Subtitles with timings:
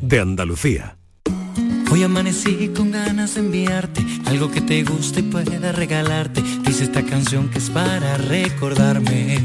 [0.00, 0.96] de Andalucía.
[1.90, 6.42] Hoy amanecí con ganas de enviarte algo que te guste y pueda regalarte.
[6.64, 9.36] Dice esta canción que es para recordarme.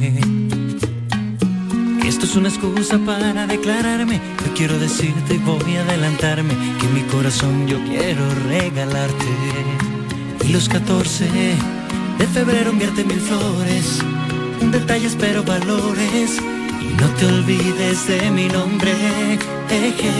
[2.06, 4.22] Esto es una excusa para declararme.
[4.46, 9.26] Yo quiero decirte y voy a adelantarme que mi corazón yo quiero regalarte.
[10.48, 11.26] Y los 14
[12.20, 14.00] de febrero enviarte mil flores,
[14.72, 16.40] detalles pero valores.
[17.00, 18.92] No te olvides de mi nombre.
[19.70, 20.12] Eje.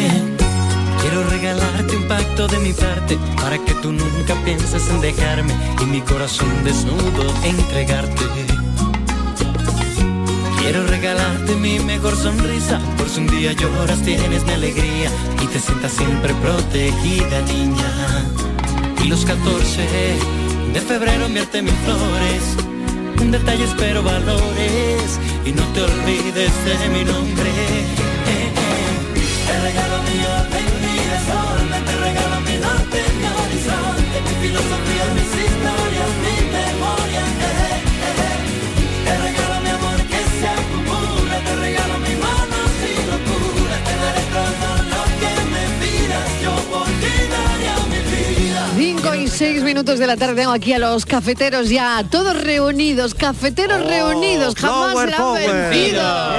[1.02, 5.86] Quiero regalarte un pacto de mi parte para que tú nunca pienses en dejarme y
[5.86, 8.24] mi corazón desnudo entregarte.
[10.60, 15.12] Quiero regalarte mi mejor sonrisa, por si un día lloras tienes mi alegría
[15.44, 17.92] y te sientas siempre protegida, niña.
[19.04, 19.88] Y los 14
[20.74, 22.75] de febrero enviarte mis flores,
[23.22, 27.50] un detalles pero valores y no te olvides de mi nombre.
[27.50, 27.86] Eh,
[28.28, 28.52] eh.
[29.48, 34.95] Te regalo mi orden, mi desorden, te regalo mi norte, mi horizonte, mi filosofía,
[49.38, 54.56] 6 minutos de la tarde tengo aquí a los cafeteros ya, todos reunidos, cafeteros reunidos,
[54.56, 55.70] jamás Power, serán power.
[55.70, 56.38] vencidos.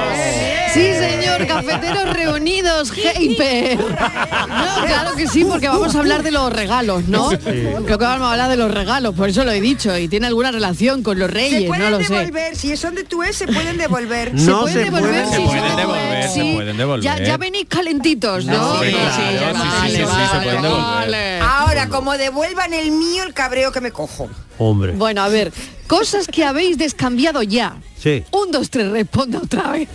[0.72, 3.78] Sí, señor, cafeteros reunidos, Hyper.
[3.78, 7.30] No, claro que sí, porque vamos a hablar de los regalos, ¿no?
[7.30, 7.36] Sí.
[7.38, 10.26] Creo que vamos a hablar de los regalos, por eso lo he dicho, y tiene
[10.26, 12.14] alguna relación con los Se reyes, pueden no lo sé.
[12.14, 14.32] devolver, si son de tu ex, se pueden devolver.
[14.38, 16.52] Se pueden devolver, sí, Se pueden devolver, se sí.
[16.54, 17.04] pueden devolver.
[17.04, 18.80] Ya, ya venís calentitos, ¿no?
[18.82, 20.84] Sí, ya claro, sí, sí, ya sí, vale, sí, sí, vale, se pueden devolver.
[20.84, 21.40] vale.
[21.40, 24.28] Ahora, como devuelvan el mío, el cabreo que me cojo.
[24.58, 24.92] Hombre.
[24.92, 25.52] Bueno, a ver,
[25.86, 27.76] cosas que habéis descambiado ya.
[27.98, 28.22] Sí.
[28.30, 29.88] Un, dos, tres, responda otra vez.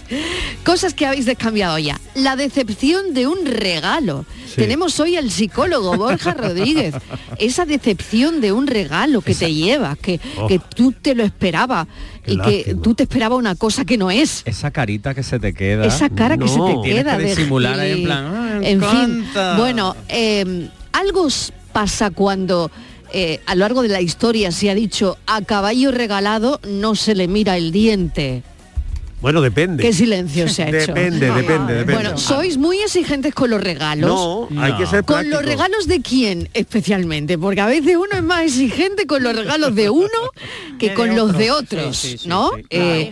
[0.64, 2.00] Cosas que habéis descambiado ya.
[2.16, 4.26] La decepción de un regalo.
[4.48, 4.56] Sí.
[4.58, 6.94] Tenemos hoy al psicólogo Borja Rodríguez.
[7.40, 10.48] Esa decepción de un regalo que te lleva, que, Oh.
[10.48, 11.88] que tú te lo esperabas
[12.28, 14.42] y que tú te esperabas una cosa que no es.
[14.46, 15.86] Esa carita que se te queda.
[15.86, 18.26] Esa cara que se te Tienes queda que de ahí en plan.
[18.26, 19.58] "Ah, en fin, encanta".
[19.58, 21.28] bueno, eh, algo
[21.72, 22.70] pasa cuando
[23.14, 27.16] eh, a lo largo de la historia se ha dicho a caballo regalado no se
[27.16, 28.44] le mira el diente.
[29.22, 29.84] Bueno, depende.
[29.84, 30.94] Qué silencio se ha hecho.
[30.96, 31.94] Depende, depende, depende.
[31.94, 34.10] Bueno, sois muy exigentes con los regalos.
[34.10, 35.46] No, hay que ser ¿Con los prácticos.
[35.46, 37.38] regalos de quién especialmente?
[37.38, 40.08] Porque a veces uno es más exigente con los regalos de uno
[40.80, 41.38] que de con los otro.
[41.38, 42.50] de otros, Sí, sí, sí, ¿no?
[42.58, 42.64] sí.
[42.72, 43.12] Eh.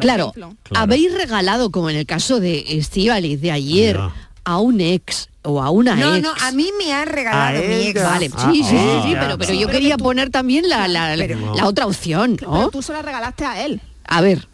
[0.00, 0.32] Claro,
[0.74, 3.98] habéis regalado, como en el caso de Estivalis de ayer,
[4.44, 6.22] a un ex o a una No, ex.
[6.22, 8.02] no, a mí me han regalado mi ex.
[8.02, 9.20] Vale, Ah, sí, sí, sí, ah, sí, ya.
[9.20, 12.82] pero, pero Sí, yo pero quería poner también la, la, la otra opción, Pero tú
[12.82, 13.80] se la regalaste a él.
[14.06, 14.46] A ver.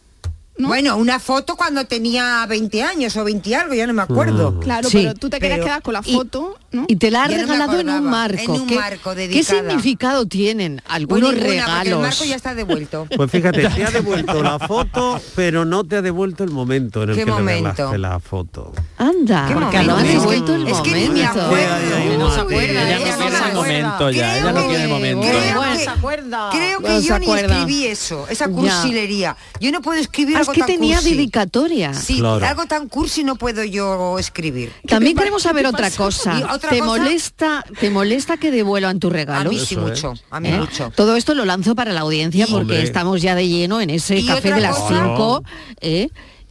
[0.68, 4.58] Bueno, una foto cuando tenía 20 años o 20 y algo, ya no me acuerdo.
[4.60, 4.98] Claro, Sí.
[4.98, 6.84] pero tú te querías quedar con la y- foto, ¿no?
[6.88, 8.38] Y te la ha Ya no regalado en un marco.
[8.40, 12.00] En un ¿Qué, marco ¿Qué significado tienen algunos Pues ninguna, porque el regalos?
[12.02, 13.06] marco ya está devuelto.
[13.16, 17.10] Pues fíjate, te ha devuelto la foto, pero no te ha devuelto el momento en
[17.10, 17.96] el ¿Qué que momento?
[17.96, 18.72] la foto.
[18.98, 20.02] Anda, ¿Qué porque no momento?
[20.06, 21.42] que- devuelto el es que ni me momento.
[21.42, 22.18] acuerdo.
[22.18, 25.26] No se acuerda, ella no el momento ya, ella no el momento.
[25.26, 29.36] Creo Bueno, que, No yo ni escribí eso, esa cursilería.
[29.60, 31.10] Yo no puedo escribir Ah, que tenía cursi.
[31.14, 31.94] dedicatoria.
[31.94, 32.44] Sí, Claro.
[32.46, 34.72] algo tan cursi no puedo yo escribir.
[34.86, 36.36] También queremos saber otra cosa.
[36.54, 39.46] otra ¿Te cosa- molesta, te molesta que devuelvan tus regalos?
[39.46, 40.58] A mí sí Eso mucho, a mí ¿Eh?
[40.58, 40.92] mucho.
[40.96, 42.82] Todo esto lo lanzo para la audiencia porque Hombre.
[42.82, 45.42] estamos ya de lleno en ese café de las cosa- 5.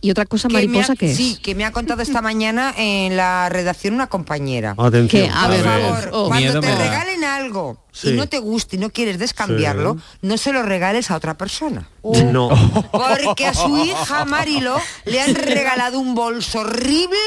[0.02, 1.18] Y otra cosa Que ha- mariposa que es.
[1.18, 4.76] Sí, que me ha contado esta mañana en la redacción una compañera.
[4.78, 5.24] Atención.
[5.26, 6.28] Que, a Por ver, favor, oh.
[6.30, 8.10] cuando te regalen algo Sí.
[8.10, 11.90] y no te guste y no quieres descambiarlo, no se lo regales a otra persona.
[12.04, 12.50] No.
[12.92, 17.18] Porque a su hija Marilo le han regalado un bolso horrible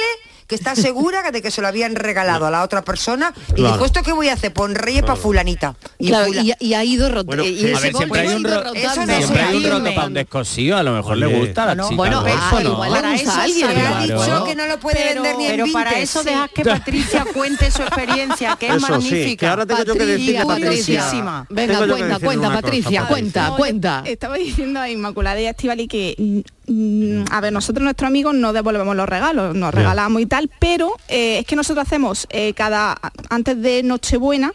[0.53, 3.73] que está segura de que se lo habían regalado a la otra persona y Claro.
[3.73, 4.53] dijo, ¿esto qué voy a hacer?
[4.53, 5.75] Pon reyes para fulanita.
[5.99, 7.25] Y Claro, fula- y, y ha ido rotando.
[7.25, 7.73] Bueno, y sí.
[7.73, 8.79] A ver, siempre hay ha un ido ro- rotando.
[8.79, 11.39] eso no Siempre hay un roto para un descosido, a lo mejor le Oye.
[11.39, 11.97] gusta a la No, chica.
[11.97, 12.27] bueno, ¿no?
[12.27, 12.73] Eso no.
[12.73, 13.67] igual le Para eso a alguien.
[13.71, 14.23] se ha Claro.
[14.23, 16.29] dicho que no lo puede pero, vender ni en pero para eso sí.
[16.29, 19.41] dejas que Patricia cuente su experiencia, que es Eso sí, magnífica.
[19.41, 21.01] que ahora tengo yo que decir a Patricia.
[21.01, 21.47] Curiosísima.
[21.49, 23.07] Venga, cuenta, cuenta, Patricia, Patricia.
[23.09, 24.03] cuenta, cuenta.
[24.05, 28.95] Estaba diciendo a Inmaculada y a Estivali que a ver, nosotros nuestros amigos no devolvemos
[28.95, 32.97] los regalos, nos regalamos y tal, pero eh, es que nosotros hacemos eh, cada
[33.31, 34.53] antes de Nochebuena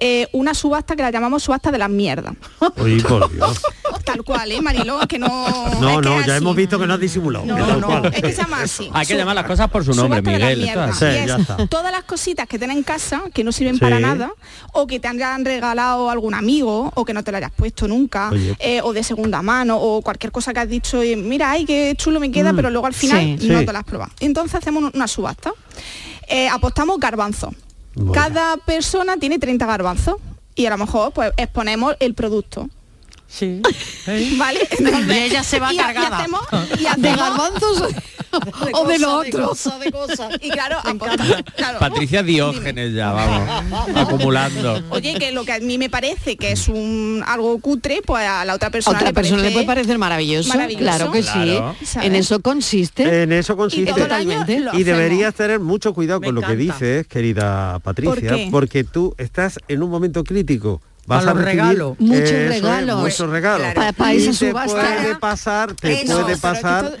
[0.00, 2.34] eh, una subasta que la llamamos subasta de las mierdas.
[2.78, 3.60] Oye, por Dios.
[4.04, 5.00] Tal cual, ¿eh, Mariló?
[5.02, 5.28] Es que no...
[5.28, 6.30] No, es que no, ya así.
[6.32, 7.44] hemos visto que no has disimulado.
[7.44, 8.90] No, no, es que se llama así.
[8.92, 10.68] Hay que llamar las cosas por su nombre, subasta de la Miguel.
[10.68, 11.66] esto es Sí, Y ya es está.
[11.68, 13.80] Todas las cositas que tienen en casa que no sirven Sí.
[13.80, 14.32] para nada
[14.72, 18.30] o que te han regalado algún amigo o que no te lo hayas puesto nunca
[18.30, 18.56] Oye.
[18.58, 21.94] eh, o de segunda mano o cualquier cosa que has dicho y mira, ay, qué
[21.96, 23.48] chulo me queda, pero luego al final Sí.
[23.48, 23.66] no Sí.
[23.66, 24.10] te lo has probado.
[24.20, 25.52] Entonces hacemos una subasta.
[26.28, 27.52] eh, apostamos garbanzo.
[28.12, 30.16] Cada persona tiene 30 garbanzos
[30.54, 32.68] y a lo mejor pues exponemos el producto.
[33.30, 33.62] Sí.
[34.36, 34.68] ¿Vale?
[34.78, 36.08] Y ella se va y, cargada.
[36.10, 36.42] Y hacemos,
[36.78, 37.82] y ¿De garbanzos
[38.74, 39.48] o de lo de otro?
[39.48, 40.28] cosa, de cosa.
[40.40, 40.78] Y claro,
[41.56, 41.78] claro.
[41.78, 44.82] Patricia Diógenes ya, vamos, acumulando.
[44.90, 48.44] Oye, que lo que a mí me parece que es un algo cutre, pues a
[48.44, 50.84] la otra A persona, otra le persona le puede parecer maravilloso, maravilloso.
[50.84, 51.76] claro que Claro.
[51.78, 51.86] sí.
[51.86, 52.08] ¿Sabes?
[52.08, 53.22] En eso consiste.
[53.22, 53.90] En eso Y consiste.
[53.92, 54.62] año Totalmente.
[54.74, 59.58] Y deberías tener mucho cuidado Me con lo que dices, querida Patricia, porque tú estás
[59.68, 60.80] en un momento crítico.
[61.10, 61.98] Vas Para a los recibir regalos.
[61.98, 63.00] Muchos es, regalos.
[63.00, 63.72] muchos regalos.
[63.72, 63.80] Claro.
[63.80, 64.72] Pa- pa Y esa te subasta.
[64.80, 66.20] puede pasar, te Eso.
[66.22, 66.92] puede pasar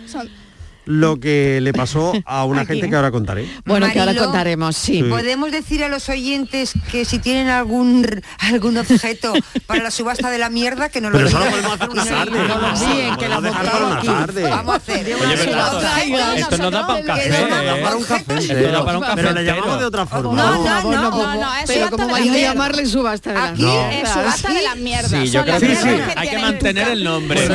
[0.86, 3.46] lo que le pasó a una ¿A gente que ahora contaré.
[3.64, 5.02] Bueno, que ahora Marilo, contaremos, sí.
[5.02, 8.06] Podemos decir a los oyentes que si tienen algún
[8.38, 9.32] algún objeto
[9.66, 12.48] para la subasta de la mierda que no lo Pero podemos hacer una tarde.
[12.48, 14.06] no lo envíen, que la aquí.
[14.06, 14.42] tarde.
[14.50, 15.08] Vamos a hacer.
[16.36, 17.82] Esto no da para un café, Que no da
[18.84, 19.16] para un café.
[19.16, 20.34] Pero le llamamos de otra forma.
[20.34, 22.40] No, no, no, no, pero subasta como de vais a la mierda.
[22.52, 23.94] llamarle subasta de las Aquí mierdas.
[24.02, 25.10] Es subasta de las mierdas.
[25.10, 25.76] Sí, yo creo que
[26.16, 27.48] Hay que mantener el nombre.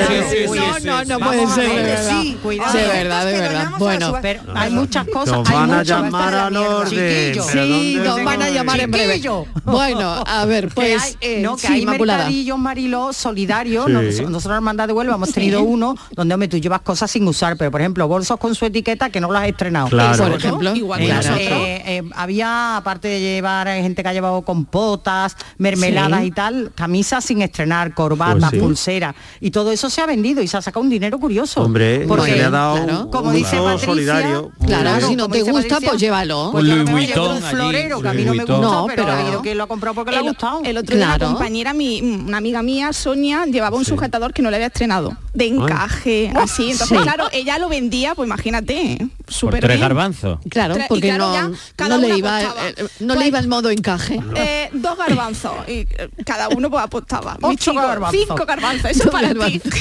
[0.55, 2.73] No, no, no puede ser, sí, cuidado.
[2.73, 3.65] Verdad, de que verdad.
[3.65, 4.19] donamos a la Bueno.
[4.21, 5.37] Pero hay muchas cosas.
[5.37, 7.33] Nos hay van a muchas- llamar al orden.
[7.43, 9.21] Sí, ¿dónde nos van a llamar en breve.
[9.65, 12.19] Bueno, a ver, que pues, hay, eh, no, que sí, hay Inmaculada.
[12.19, 13.91] mercadillos Mariló solidarios Sí.
[13.91, 17.27] Nos- nosotros en Hermandad de Huelva hemos tenido uno donde hombre, tú llevas cosas sin
[17.27, 20.23] usar pero por ejemplo bolsos con su etiqueta que no las has estrenado Claro.
[20.25, 21.29] Por ejemplo, igual que claro.
[21.29, 21.59] nosotros.
[21.59, 26.71] Eh, eh, había aparte de llevar eh, gente que ha llevado compotas mermeladas y tal
[26.75, 30.61] camisas sin estrenar corbatas Pues pulseras y todo eso se ha vendido y se ha
[30.61, 33.04] sacado un dinero curioso Hombre, porque se le ha dado claro.
[33.05, 34.51] Un Como dice Patricia, solidario.
[34.65, 36.49] Claro, si no te gusta, Patricia, pues llévalo.
[36.51, 38.85] pues Un yo Louis Vuitton un allí, florero que a mí no me gusta No,
[38.87, 40.95] pero, pero- ha habido quien lo ha comprado porque le ha El, gustado el otro
[40.95, 41.25] día Claro.
[41.27, 45.15] una compañera, mi, una amiga mía, Sonia, llevaba un sujetador que no le había estrenado,
[45.33, 46.71] de encaje, así.
[46.71, 47.03] Entonces, Sí.
[47.03, 50.39] claro, ella lo vendía, pues imagínate, Por súper tres garbanzos.
[50.49, 52.69] Claro, porque claro, no, cada no le iba, apostaba.
[52.69, 54.19] eh, no le Pues- iba el modo encaje.
[54.35, 57.37] Eh, dos garbanzos y eh, cada uno pues apostaba.
[57.41, 58.19] Ocho chico, garbanzos.
[58.27, 59.33] Cinco garbanzos, eso Dos para ti.
[59.35, 59.73] garbanzos.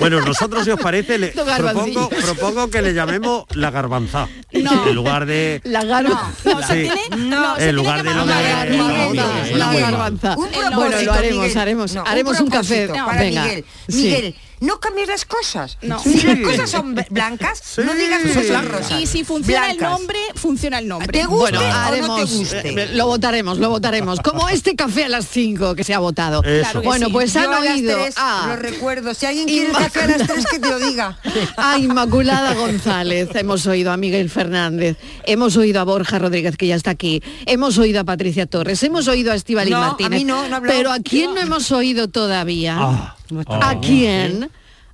[0.00, 1.28] Bueno, nosotros, si os parece, le
[2.24, 4.28] propongo, que le llamemos la garbanza.
[4.52, 4.86] No.
[4.88, 5.60] En lugar de...
[5.64, 6.32] La garbanza.
[6.44, 6.90] No, se Sí.
[7.08, 9.56] tiene, No, no, en lugar que de la garbanza.
[9.56, 10.36] La garbanza.
[10.36, 12.86] Un Bueno, lo haremos, haremos, No, haremos un, café.
[13.18, 13.46] Venga.
[13.88, 14.34] Miguel.
[14.64, 15.76] No cambies las cosas.
[15.82, 15.98] No.
[15.98, 19.00] Si las cosas son blancas, no digas que son rosas.
[19.00, 21.08] Y si funciona el nombre, funciona el nombre.
[21.08, 22.68] ¿Te guste Bueno, o no te guste?
[22.82, 24.20] eh, lo votaremos, lo votaremos.
[24.20, 26.42] Como este café a las 5 que se ha votado.
[26.42, 27.12] Claro Bueno, sí.
[27.12, 29.12] pues han a las oído tres a, lo recuerdo.
[29.14, 31.18] Si alguien quiere el café a las tres, que te lo diga.
[31.56, 36.76] a Inmaculada González, hemos oído a Miguel Fernández, hemos oído a Borja Rodríguez, que ya
[36.76, 40.18] está aquí, hemos oído a Patricia Torres, hemos oído a Estivaliz No, a Martínez.
[40.20, 42.76] mí no, no pero ¿a quién no hemos oído todavía?
[42.78, 43.16] Ah,
[43.46, 44.50] ¿A quién?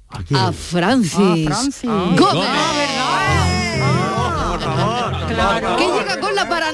[0.08, 0.40] ¿a quién?
[0.40, 1.14] A Francis.
[1.18, 1.90] Ah, Francis.
[2.18, 2.48] Gómez.
[4.48, 5.76] Por favor.
[5.78, 5.99] Que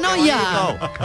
[0.00, 0.36] paranoia.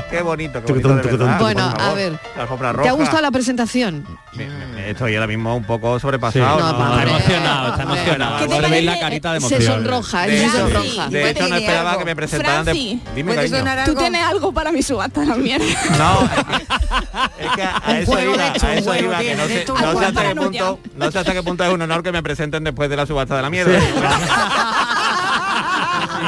[0.10, 1.20] Qué bonito, qué bonito de tucutún.
[1.28, 2.20] verdad, Bueno, a ver.
[2.36, 4.06] La alfombra ¿Te ha gustado la presentación?
[4.34, 6.58] Me- me- me- Estoy ahora mismo un poco sobrepasado.
[6.58, 6.64] Sí.
[6.64, 7.00] No, ¿no?
[7.00, 8.38] Está emocionado, está emocionado.
[8.40, 9.74] ¿qué te veis la carita de Se emoción.
[9.84, 11.08] sonroja, De se hecho, sonroja.
[11.10, 12.00] de hecho no esperaba algo.
[12.00, 12.74] que me presentaran de...
[12.74, 13.84] Dime, ¿Puedes cariño.
[13.86, 15.66] Tú tienes algo para mi subasta la mierda.
[15.98, 16.30] No, es
[17.38, 20.00] que, es que a eso iba, de a eso iba, que no de sé, no
[20.00, 22.64] sé hasta qué punto, no sé hasta qué punto es un honor que me presenten
[22.64, 23.80] después de la subasta de la mierda.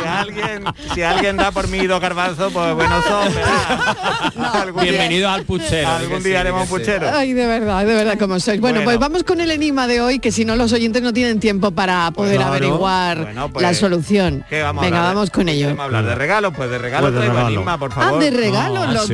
[0.02, 0.64] si alguien,
[0.94, 4.74] si alguien da por mí dos garbanzos, pues bueno son, ¿verdad?
[4.82, 5.88] Bienvenido al puchero.
[5.90, 7.08] Algún día sí, haremos un puchero.
[7.14, 8.60] Ay, de verdad, de verdad como sois.
[8.60, 8.86] Bueno, Bueno.
[8.86, 11.72] pues vamos con el enigma de hoy, que si no los oyentes no tienen tiempo
[11.72, 12.52] para poder Claro.
[12.52, 14.46] averiguar Bueno, pues, la solución.
[14.50, 15.66] ¿Qué vamos a Venga, de- vamos con ello.
[15.68, 16.54] ¿Queremos hablar de regalos?
[16.56, 17.54] Pues de regalos Pues de traigo regalo.
[17.56, 18.20] enigma, por Ah, favor.
[18.24, 19.14] de regalo, Ah, lo sí.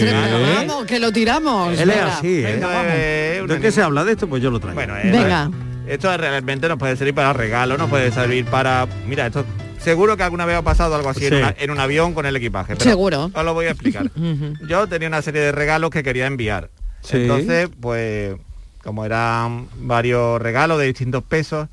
[0.55, 1.73] Vamos, que lo tiramos.
[1.77, 2.17] Él es venga.
[2.17, 3.43] así, ¿eh?
[3.47, 4.27] ¿De qué se habla de esto?
[4.27, 4.75] Pues yo lo traigo.
[4.75, 5.49] Bueno, eh, Venga.
[5.87, 8.87] Esto realmente nos puede servir para regalos, nos puede servir para...
[9.07, 9.43] Mira, esto
[9.79, 11.39] seguro que alguna vez ha pasado algo así en, Sí.
[11.39, 12.75] una- en un avión con el equipaje.
[12.75, 13.31] pero Seguro.
[13.33, 14.09] Os lo voy a explicar.
[14.67, 16.69] Yo tenía una serie de regalos que quería enviar.
[17.01, 17.17] Sí.
[17.17, 18.35] Entonces, pues,
[18.83, 21.67] como eran varios regalos de distintos pesos,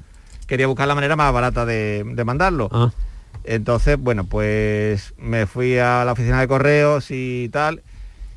[0.47, 2.69] quería buscar la manera más barata de, de mandarlo.
[2.73, 2.91] Ah,
[3.45, 7.83] Entonces, bueno, pues me fui a la oficina de correos y tal,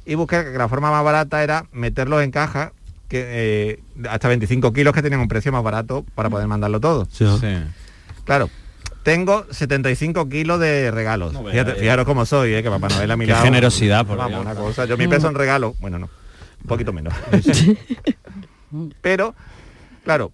[0.06, 2.74] y busqué que la forma más barata era meterlos en caja,
[3.08, 7.08] que eh, hasta 25 kilos que tenían un precio más barato para poder mandarlo todo.
[7.12, 7.26] sí.
[7.40, 7.58] Sí.
[8.26, 8.50] Claro,
[9.03, 11.34] tengo 75 kilos de regalos.
[11.34, 14.06] No veas, Fíjate, fijaros cómo soy, eh, que Papá Noel a mi Qué lado- generosidad,
[14.06, 14.41] por Vamos, Dios.
[14.41, 14.86] una cosa.
[14.86, 16.10] Yo mi peso en regalo, bueno, no,
[16.62, 17.13] un poquito menos.
[19.01, 19.34] Pero,
[20.03, 20.32] claro,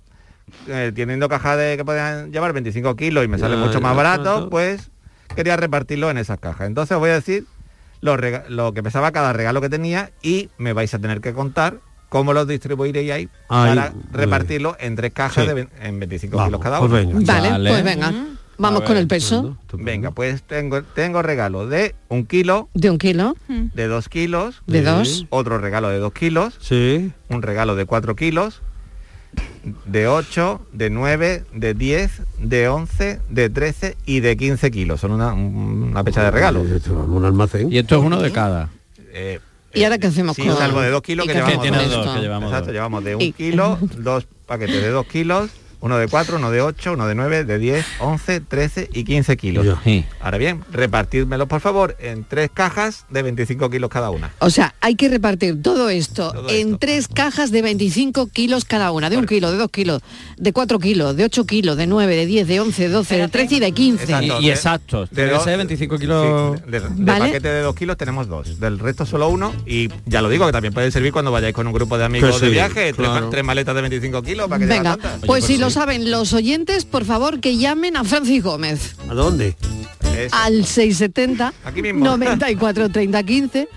[0.67, 3.95] eh, teniendo cajas de que podían llevar 25 kilos y me sale Ya, mucho más
[3.95, 4.91] barato, pues
[5.36, 6.67] quería repartirlo en esas cajas.
[6.67, 7.45] Entonces os voy a decir
[8.01, 11.77] lo, que pesaba cada regalo que tenía y me vais a tener que contar
[12.10, 15.53] cómo los distribuiréis ahí Ay, para repartirlo en tres cajas Sí.
[15.53, 17.15] de en 25 Vamos, kilos cada pues uno.
[17.19, 17.34] venga.
[17.34, 17.69] Vale, Vale.
[17.69, 18.13] pues venga.
[18.57, 23.35] Vamos con el peso Venga, pues tengo, tengo regalo de un kilo, de un kilo,
[23.47, 27.12] de dos kilos, de dos, otro regalo de dos kilos, Sí.
[27.29, 28.62] un regalo de cuatro kilos,
[29.85, 35.01] de 8, de 9, de 10, de 11, de 13 y de 15 kilos.
[35.01, 36.69] Son una, una pecha de regalos.
[36.69, 37.71] Esto es Un almacén.
[37.71, 38.69] Y esto es uno de cada.
[39.12, 39.39] Eh,
[39.74, 42.15] ¿Y ahora qué hacemos sí, con salvo de dos kilos ¿Y que llevamos tiene dos,
[42.15, 42.74] que llevamos Exacto, dos.
[42.74, 45.50] llevamos de un Y- kilo, dos paquetes de dos kilos,
[45.86, 49.38] uno de 4, uno de 8, uno de 9, de 10, 11, 13 y 15
[49.38, 49.68] kilos.
[50.20, 54.32] Ahora bien, repartidmelos por favor en tres cajas de 25 kilos cada una.
[54.39, 56.77] O sea, hay que repartir todo esto Todo en esto.
[56.80, 60.01] tres cajas de 25 kilos cada una, de un kilo, de dos kilos,
[60.38, 63.27] de cuatro kilos, de 8 kilos, de 9, de 10, de 11, de 12, de
[63.27, 64.04] 13 y de 15.
[64.06, 64.25] Exacto.
[64.39, 65.10] Y, y de- exactos.
[65.12, 66.58] de dos- ser 25 kilos.
[66.58, 67.25] Sí, de, de ¿Vale?
[67.27, 70.51] paquete de dos kilos tenemos dos, del resto solo uno y ya lo digo que
[70.51, 72.96] también puede servir cuando vayáis con un grupo de amigos Que de sí, viaje, tres,
[72.96, 73.30] claro.
[73.30, 75.75] tres maletas de 25 kilos para que Venga, pues si pues lo sí.
[75.75, 79.58] Saben los oyentes, por favor que llamen a Francis Gómez ¿A dónde?
[80.32, 82.05] Al 670 Aquí mismo.
[82.05, 83.67] 94 30 15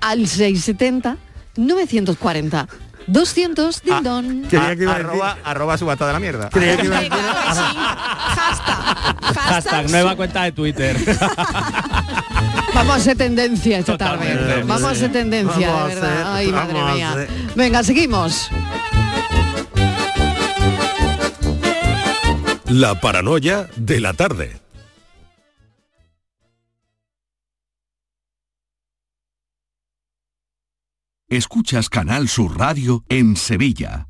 [0.00, 1.16] al 670
[1.56, 2.68] 940
[3.08, 4.12] 200 din Ah,
[4.48, 6.48] que iba a decir- arroba, arroba subasta de la mierda.
[6.50, 7.12] Creía que iba a decir-.
[8.36, 9.34] Hashtag.
[9.36, 10.96] Hashtag nueva cuenta de Twitter.
[12.74, 14.36] Vamos a hacer tendencia esta Totalmente.
[14.44, 14.62] tarde.
[14.62, 16.34] Vamos a hacer tendencia, de verdad.
[16.34, 17.26] Ay, madre mía.
[17.56, 18.48] Venga, seguimos.
[22.72, 24.60] La paranoia de la tarde.
[31.28, 34.09] Escuchas Canal Sur Radio en Sevilla.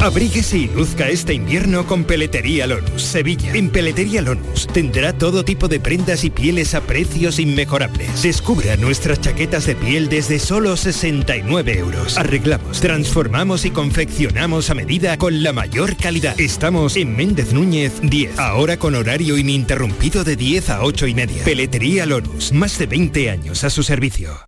[0.00, 3.52] Abríguese y luzca este invierno con Peletería Lonus, Sevilla.
[3.52, 8.22] En Peletería Lonus tendrá todo tipo de prendas y pieles a precios inmejorables.
[8.22, 12.16] Descubra nuestras chaquetas de piel desde solo 69 euros.
[12.16, 16.40] Arreglamos, transformamos y confeccionamos a medida con la mayor calidad.
[16.40, 21.42] Estamos en Méndez Núñez 10, ahora con horario ininterrumpido de 10 a 8 y media.
[21.42, 24.47] Peletería Lonus, más de 20 años a su servicio.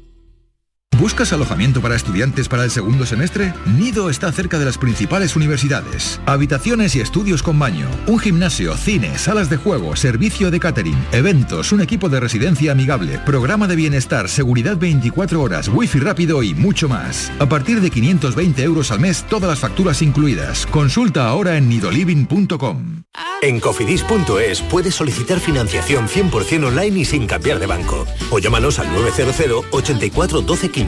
[0.97, 3.55] ¿Buscas alojamiento para estudiantes para el segundo semestre?
[3.65, 6.21] Nido está cerca de las principales universidades.
[6.27, 11.71] Habitaciones y estudios con baño, un gimnasio, cine, salas de juego, servicio de catering, eventos,
[11.71, 16.87] un equipo de residencia amigable, programa de bienestar, seguridad 24 horas, wifi rápido y mucho
[16.87, 17.31] más.
[17.39, 20.67] A partir de 520 euros al mes, todas las facturas incluidas.
[20.67, 23.05] Consulta ahora en nidoliving.com.
[23.41, 28.05] En cofidis.es puedes solicitar financiación 100% online y sin cambiar de banco.
[28.29, 30.80] O llámanos al 900 84 12 15.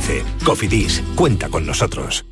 [0.43, 2.25] Cofidis, cuenta con nosotros.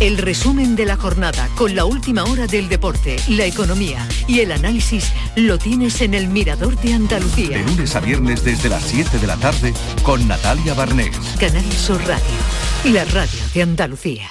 [0.00, 4.50] El resumen de la jornada con la última hora del deporte, la economía y el
[4.50, 7.58] análisis lo tienes en el Mirador de Andalucía.
[7.58, 11.16] De lunes a viernes desde las 7 de la tarde con Natalia Barnés.
[11.38, 14.30] Canal Sur Radio, la radio de Andalucía.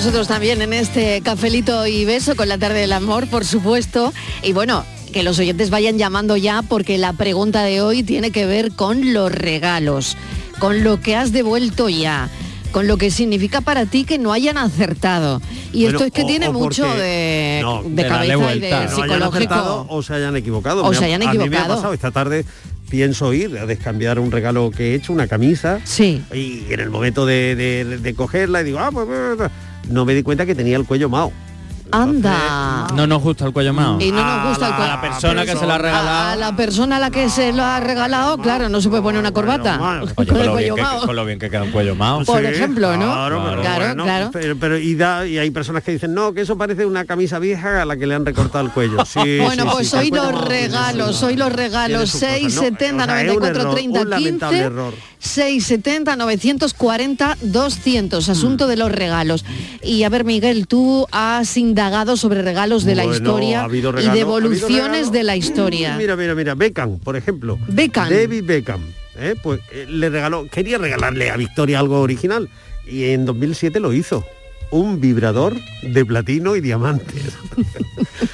[0.00, 4.14] Nosotros también en este cafelito y beso con la tarde del amor, por supuesto.
[4.42, 8.46] Y bueno, que los oyentes vayan llamando ya porque la pregunta de hoy tiene que
[8.46, 10.16] ver con los regalos,
[10.58, 12.30] con lo que has devuelto ya,
[12.72, 15.42] con lo que significa para ti que no hayan acertado.
[15.70, 18.02] Y Bueno, esto es que o- tiene o mucho de, no, de de
[18.56, 19.26] y de No psicológico.
[19.36, 20.82] acertado o se hayan equivocado.
[20.82, 21.74] O se ha- hayan A mí me ha equivocado.
[21.76, 22.46] pasado esta tarde
[22.88, 25.78] pienso ir a descambiar un regalo que he hecho, una camisa.
[25.84, 26.22] Sí.
[26.32, 29.50] Y en el momento de, de- de cogerla y digo, ah, pues, pues, pues",
[29.88, 31.32] no me di cuenta que tenía el cuello mao.
[31.92, 32.86] Anda.
[32.94, 34.00] No nos gusta el cuello mao.
[34.00, 34.92] Y no nos gusta el a cuello.
[34.92, 36.38] la persona que se lo ha A regalado.
[36.40, 39.32] la persona a la que se lo ha regalado, claro, no se puede poner una
[39.32, 39.80] corbata.
[40.02, 41.06] Oye, Con con, el lo bien cuello que, mao.
[41.06, 42.24] con lo bien que queda un cuello mao.
[42.24, 43.12] Por ejemplo, ¿no?
[43.12, 44.30] Claro, pero Claro, bueno, claro.
[44.32, 47.40] Pero, pero- y, da, y hay personas que dicen, no, que eso parece una camisa
[47.40, 49.04] vieja a la que le han recortado el cuello.
[49.04, 52.10] Sí, bueno, sí, pues sí, hoy el cuello los mao tiene regalos, hoy los regalos
[52.10, 52.34] sus cosas.
[52.38, 54.64] 670 No, o sea, es un 94 error, 30 un lamentable 15
[55.20, 55.30] error.
[55.30, 59.44] 670 940 200 asunto de los regalos
[59.82, 64.12] y a ver Miguel tú has indagado sobre regalos de la historia ha y regalo-
[65.12, 67.58] de ha la historia Mira, mira, mira, Beckham, por ejemplo.
[67.68, 68.08] Beckham.
[68.08, 68.80] David Beckham,
[69.18, 69.34] ¿eh?
[69.42, 72.48] pues eh, le regaló, quería regalarle a Victoria algo original
[72.86, 74.24] y en 2007 lo hizo.
[74.72, 77.22] Un vibrador de platino y diamantes.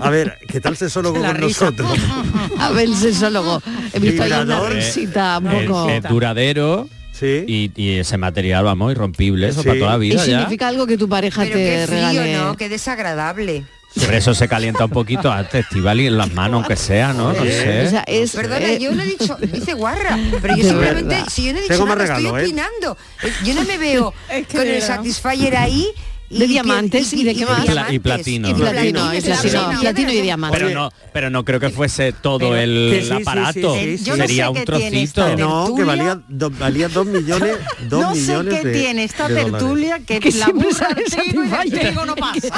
[0.00, 1.70] a ver, ¿qué tal sesólogo con risa.
[1.70, 1.90] nosotros?
[2.58, 4.72] a ver el sesólogo he visto ahí una Vibrador.
[4.72, 6.88] risita un Es- poco es duradero
[7.22, 10.38] y, y ese material, vamos, irrompible, eso para toda la y vida ya.
[10.38, 12.56] significa algo que tu pareja Pero te qué frío, regale ¿no?
[12.56, 13.64] Qué desagradable.
[14.04, 17.32] Por eso se calienta un poquito antes, Estivali, en las manos, aunque sea, ¿no?
[17.32, 17.86] No sé.
[17.86, 21.26] O sea, es- Perdona, eh, yo no he dicho, dice guarra, pero yo simplemente, verdad.
[21.28, 22.44] si yo no he dicho nada, regalo, estoy ¿eh?
[22.44, 22.96] opinando.
[23.24, 24.14] Eh, Yo no me veo
[24.48, 24.80] que con el.
[24.80, 25.88] Satisfyer ahí.
[26.30, 27.64] De diamantes y de qué más?
[27.64, 28.48] Y pla- y platino.
[28.48, 29.80] y platino, y platino, platino, platino.
[29.80, 33.12] platino y diamante Pero no, pero no creo que fuese todo el Que sí, sí,
[33.14, 33.74] aparato.
[33.74, 34.10] sí, sí, sí.
[34.16, 35.36] Sería un trocito.
[35.36, 37.56] No, que valía, do- valía dos millones,
[37.88, 41.02] dos no sé millones qué de tiene esta tertulia que, Que la siempre burra y
[41.02, 41.80] el Satisfyer.
[41.88, 42.48] trigo no pasa.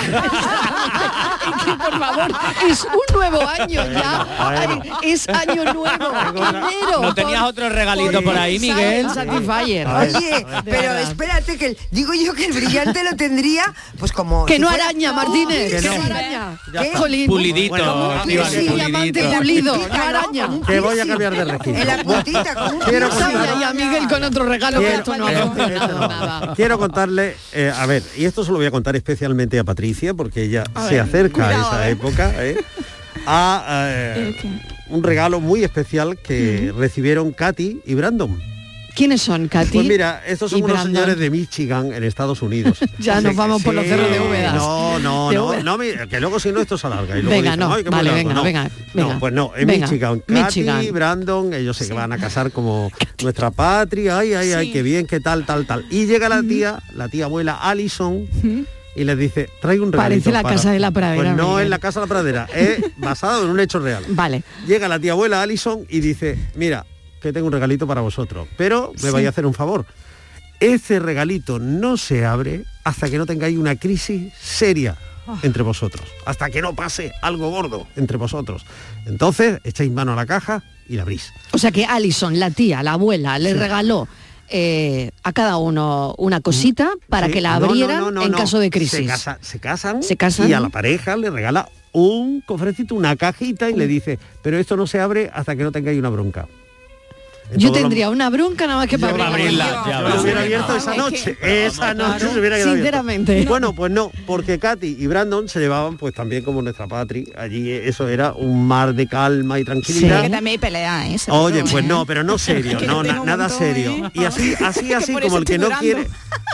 [1.43, 2.33] Es que, por favor,
[2.69, 4.27] es un nuevo año ya.
[4.39, 5.87] Ay, Es año nuevo.
[6.37, 7.01] Enero.
[7.03, 9.09] ¿No tenías otro regalito por ahí, Miguel?
[9.13, 9.87] Satisfyer.
[9.89, 13.62] Oye, pero espérate que digo yo que el brillante lo tendría,
[13.99, 15.71] pues como Que si no fuera- araña, Martínez.
[15.71, 16.03] Que Que no.
[16.05, 16.59] araña.
[16.73, 16.93] ¿Qué?
[17.27, 20.49] Pulidito, Bueno, Estíbaliz, sí, diamante pulido, no araña.
[20.67, 21.75] Que voy a cambiar de registro.
[21.77, 23.11] En la puntita, como un Quiero.
[23.13, 26.55] Sabía ya Miguel con otro regalo que Quiero- esto no ha funcionado nada.
[26.55, 30.15] Quiero contarle, eh, a ver, y esto se lo voy a contar especialmente a Patricia,
[30.15, 31.93] porque ella A se ver, acerca cuidado, a esa eh.
[31.93, 32.57] época, eh,
[33.27, 34.37] a eh,
[34.89, 38.41] un regalo muy especial que recibieron Katy y Brandon.
[38.95, 39.71] ¿Quiénes son, Katy?
[39.73, 40.95] Pues mira, estos son unos Brandon?
[40.95, 42.79] señores de Michigan, en Estados Unidos.
[42.99, 44.53] Ya nos vamos por los cerros de Úbeda.
[44.53, 47.19] No, no, no, no, que luego si no esto se alarga.
[47.19, 48.43] Y luego Venga, dicen, no, "Ay, vale, venga, no.
[48.45, 49.15] venga, venga.
[49.15, 50.21] No, pues no, en Venga, Michigan.
[50.21, 50.87] Katy, Michigan.
[50.93, 54.73] Brandon, ellos se van a casar como nuestra patria, ay, ay, ay, Sí.
[54.73, 55.87] qué bien, qué tal, tal, tal.
[55.91, 58.27] Y llega la tía, la tía abuela Allison,
[58.95, 60.55] y les dice, traigo un regalito Parece la para-".
[60.57, 63.51] casa de la pradera, Pues no es la casa de la pradera, es basado en
[63.51, 64.05] un hecho real.
[64.09, 64.43] Vale.
[64.67, 66.85] Llega la tía abuela Allison y dice, mira,
[67.23, 69.11] que tengo un regalito para vosotros, pero me Sí.
[69.11, 69.87] vais a hacer un favor.
[70.61, 75.39] Ese regalito no se abre hasta que no tengáis una crisis seria Ah.
[75.43, 78.65] entre vosotros, hasta que no pase algo gordo entre vosotros.
[79.07, 81.33] Entonces echáis mano a la caja y la abrís.
[81.53, 83.59] O sea que Alison, la tía, la abuela, le Sí.
[83.59, 84.09] regaló
[84.55, 88.33] eh, a cada uno una cosita para Sí, que la no, abrieran no, no, en
[88.33, 89.07] caso de Se, crisis.
[89.09, 90.51] casa- se casan, Se casan.
[90.51, 94.77] y a la pareja le regala un cofrecito, una cajita y le dice, pero esto
[94.77, 96.49] no se abre hasta que no tengáis una bronca.
[97.57, 99.85] Yo tendría una bronca nada más que para Yo abrirla.
[99.87, 101.37] Yo lo hubiera abierto esa noche.
[101.43, 102.99] Esa noche se hubiera quedado abierto.
[102.99, 103.45] Sinceramente.
[103.53, 107.25] Bueno, pues no, porque Katy y Brandon se llevaban pues también como nuestra patria.
[107.37, 110.23] Allí eso era un mar de calma y tranquilidad.
[110.23, 111.17] Que también hay pelea, ¿eh?
[111.29, 114.07] Oye, pues no, pero no serio, no, na- nada montón, serio.
[114.07, 114.11] ¿eh?
[114.15, 116.07] Y así, así, así como el que no quiere,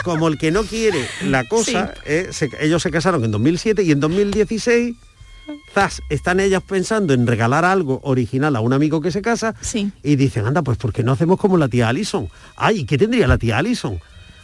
[0.03, 3.91] como el que no quiere la cosa, eh, se- ellos se casaron en 2007 y
[3.91, 4.95] en 2016
[5.73, 9.55] zas, están ellas pensando en regalar algo original a un amigo que se casa
[10.03, 12.29] y dicen, anda, pues ¿por qué no hacemos como la tía Allison?
[12.55, 13.99] Ay, ¿qué tendría la tía Allison?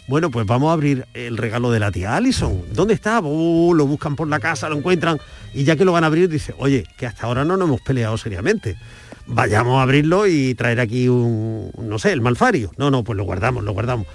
[0.07, 2.61] Bueno, pues vamos a abrir el regalo de la tía Allison.
[2.73, 3.19] ¿Dónde está?
[3.21, 5.19] Uh, lo buscan por la casa, lo encuentran
[5.53, 7.81] y ya que lo van a abrir dice, oye, que hasta ahora no nos hemos
[7.81, 8.77] peleado seriamente.
[9.27, 12.71] Vayamos a abrirlo y traer aquí un, no sé, el malfario.
[12.77, 14.05] No, no, pues lo guardamos, lo guardamos.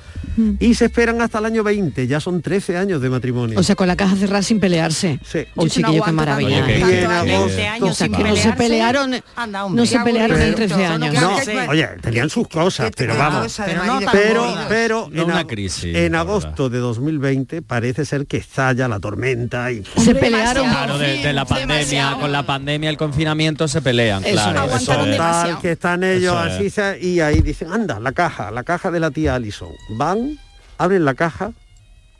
[0.58, 3.58] Y se esperan hasta el año 20, ya son 13 años de matrimonio.
[3.58, 5.18] O sea, con la caja cerrada sin pelearse.
[5.24, 5.40] Sí.
[5.56, 6.64] Oh, Yo chiquillo, qué no aguanto maravilla.
[6.64, 9.66] Oye, que- que- en agosto- 20 años O sea, sin que no se pelearon, Anda,
[9.68, 11.14] no se pelearon en 13 años.
[11.14, 11.36] No,
[11.70, 13.60] oye, tenían sus cosas, pero vamos.
[13.64, 18.36] Pero no pero, pero No en, una crisis, en agosto de 2020 parece ser que
[18.38, 22.96] estalla la tormenta y Se pelearon Claro, de, de la pandemia, con la pandemia, el
[22.96, 24.64] confinamiento se pelean, Eso claro.
[24.74, 24.82] es.
[24.82, 25.56] eso es.
[25.60, 26.52] Que están ellos Eso es.
[26.54, 29.70] así se- y ahí dicen, anda, la caja, la caja de la tía Allison.
[30.10, 30.38] Van,
[30.78, 31.52] abren la caja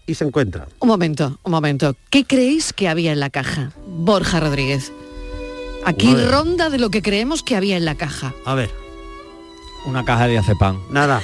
[0.06, 0.66] y se encuentran.
[0.78, 1.96] Un momento, un momento.
[2.08, 3.72] ¿Qué creéis que había en la caja?
[3.86, 4.92] Borja Rodríguez.
[5.84, 6.28] Aquí Madre.
[6.28, 8.32] ronda de lo que creemos que había en la caja.
[8.44, 8.70] A ver,
[9.86, 10.78] Una caja de azepam.
[10.90, 11.20] nada.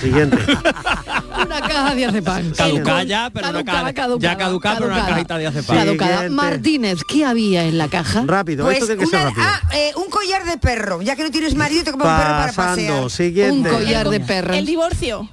[0.00, 0.38] Siguiente.
[1.44, 2.50] Una caja de azepam.
[2.56, 5.14] Caducada ya, pero una Caducada, caja, caducada, ya caducada, pero una caducada.
[5.16, 5.76] cajita de azepam.
[5.76, 6.12] Caducada.
[6.12, 6.34] Siguiente.
[6.34, 8.22] Martínez, ¿qué había en la caja?
[8.26, 9.46] Rápido, Pues esto tiene que ser una- rápido.
[9.46, 11.02] ah, eh, un collar de perro.
[11.02, 12.76] Ya que no tienes marido, te compras un perro para pasear.
[12.76, 13.68] Pasando, Un siguiente.
[13.68, 14.56] collar de perros.
[14.56, 15.28] El divorcio.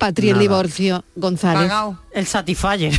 [0.00, 1.04] Patri, el divorcio.
[1.14, 1.70] González.
[2.12, 2.92] El Satisfyer.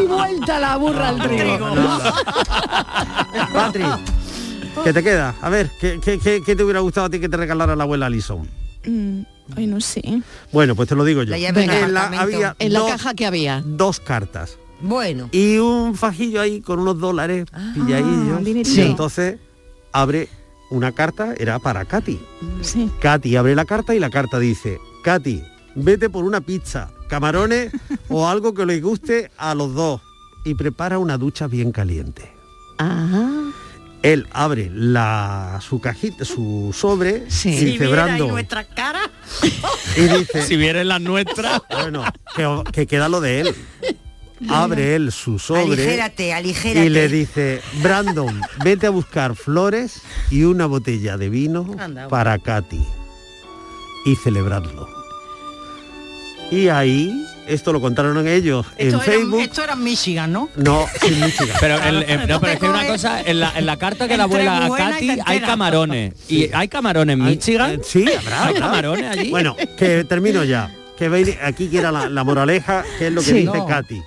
[0.00, 1.74] y vuelta la burra al trigo.
[3.54, 3.84] Patri,
[4.84, 5.34] ¿qué te queda?
[5.40, 7.84] A ver, ¿qué, qué, qué- qué te hubiera gustado a ti que te regalara la
[7.84, 8.46] abuela Alison?
[8.84, 9.20] Mm,
[9.56, 10.22] ay, no sé.
[10.52, 11.30] Bueno, pues te lo digo yo.
[11.30, 11.54] La en
[11.94, 12.22] la, apartamento.
[12.22, 13.62] había En la dos, caja que había.
[13.64, 14.58] dos cartas.
[14.80, 15.30] Bueno.
[15.32, 18.44] Y un fajillo ahí con unos dólares pilladillos.
[18.44, 18.78] dinerito.
[18.78, 19.38] Y entonces
[19.92, 20.28] abre
[20.70, 22.20] una carta, era para Katy.
[22.62, 22.90] Sí.
[23.00, 25.42] Katy abre la carta y la carta dice, Katy,
[25.74, 27.72] vete por una pizza, camarones
[28.08, 30.00] o algo que les guste a los dos
[30.44, 32.30] y prepara una ducha bien caliente.
[32.78, 33.30] Ajá.
[34.02, 39.00] Él abre la, su cajita, su sobre y Si dice, ahí Brandon, nuestra cara.
[39.96, 41.62] y dice, Si vieres las nuestras.
[41.70, 42.04] bueno,
[42.36, 43.54] que, que queda lo de él.
[44.50, 46.86] Abre él su sobre Aligérate, aligérate.
[46.86, 52.38] y le dice, Brandon, vete a buscar flores y una botella de vino Anda, para
[52.38, 52.80] Katy
[54.04, 54.88] y celebrarlo.
[56.50, 57.10] Y ahí,
[57.48, 59.40] esto lo contaron ellos en era, Facebook.
[59.40, 60.48] esto era en Michigan, ¿no?
[60.56, 61.56] No, sin Michigan.
[61.58, 64.16] Pero, el- el- no, pero es que una cosa, en la, en la carta que
[64.16, 66.14] la abuela a Katy hay camarones.
[66.28, 67.70] ¿Y hay camarones en Michigan?
[67.72, 68.44] Eh, Sí, habrá.
[68.44, 68.60] ¿Hay habrá.
[68.60, 69.30] camarones allí?
[69.30, 70.72] Bueno, que termino ya.
[70.96, 73.32] Que veis aquí quiera la, la moraleja, que es lo que Sí.
[73.38, 73.66] dice No.
[73.66, 74.00] Katy.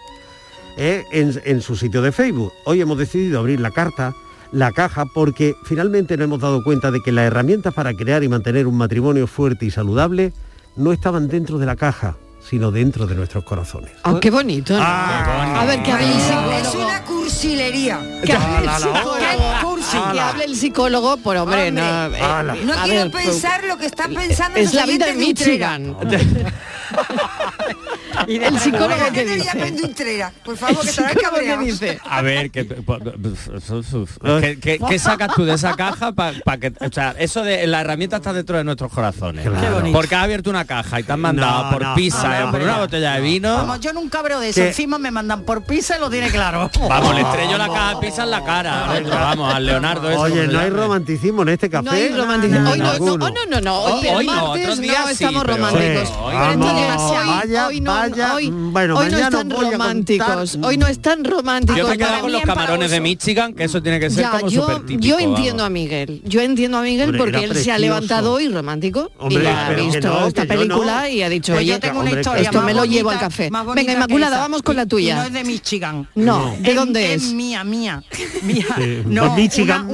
[0.78, 2.52] Eh, en, en su sitio de Facebook.
[2.66, 4.14] Hoy hemos decidido abrir la carta,
[4.52, 8.30] la caja, porque finalmente nos hemos dado cuenta de que las herramientas para crear y
[8.30, 10.34] mantener un matrimonio fuerte y saludable
[10.76, 12.16] no estaban dentro de la caja,
[12.48, 13.92] sino dentro de nuestros corazones.
[14.04, 14.74] Ah, qué bonito.
[14.76, 14.80] ¿no?
[14.82, 16.86] Ah, a ver, que hable el Es psicólogo.
[16.88, 18.00] una cursilería.
[18.24, 19.52] Que hable el psicólogo.
[19.62, 19.98] cursi.
[20.14, 22.16] Que hable el psicólogo, por hombre, Hombre, no.
[22.16, 22.62] eh.
[22.66, 25.46] No quiero ver, pues, pensar lo que están pensando Es los la vida en oyentes
[28.26, 28.38] de Utrera.
[28.52, 28.54] Michigan.
[28.54, 29.50] el psicólogo ¿Por que dice.
[30.44, 32.00] Por favor, que que dice.
[32.10, 32.68] A ver, ¿qué,
[34.80, 36.74] ¿qué, sacas tú de esa caja para que...
[36.80, 39.46] O sea, eso de la herramienta está dentro de nuestros corazones.
[39.46, 39.62] Claro.
[39.62, 39.98] Qué bonito.
[39.98, 41.96] Porque has abierto una caja y te han mandado No, por no.
[41.96, 42.66] pizza, No, no, por no.
[42.66, 43.54] una botella de vino.
[43.56, 44.62] Vamos, yo nunca veo de eso.
[44.62, 46.70] Que- Encima me mandan por pizza y lo tiene claro.
[46.88, 48.88] Vamos, le estrello la caja de pizza en la cara.
[49.10, 50.10] vamos, al Leonardo.
[50.10, 51.86] ese, Oye, no hay romanticismo en este café.
[51.86, 52.70] No hay romanticismo.
[52.70, 53.82] Hoy no, no.
[53.82, 54.80] Hoy, no, martes
[55.12, 56.14] estamos románticos.
[56.20, 60.58] Vamos, vaya, hoy no, hoy, Bueno, hoy no están románticos.
[60.64, 61.78] Hoy no están románticos.
[61.78, 64.32] Yo me he quedado con los camarones de Michigan, que eso tiene que ser Ya,
[64.32, 65.02] como yo, súper típico.
[65.08, 65.38] yo vamos.
[65.38, 69.12] entiendo a Miguel, yo entiendo a Miguel Hombre, porque él se ha levantado hoy romántico
[69.18, 71.08] Hombre, y ha visto no, esta yo película no.
[71.08, 73.50] y ha dicho, Pues yo oye, tengo una historia esto me lo llevo al café.
[73.76, 75.14] Venga, Inmaculada, vamos con la tuya.
[75.14, 76.08] y no es de Michigan.
[76.16, 77.24] No, ¿de Es- dónde es?
[77.24, 77.34] es?
[77.34, 78.04] mía, mía.
[78.44, 78.66] mía.
[79.06, 79.90] No, Michigan.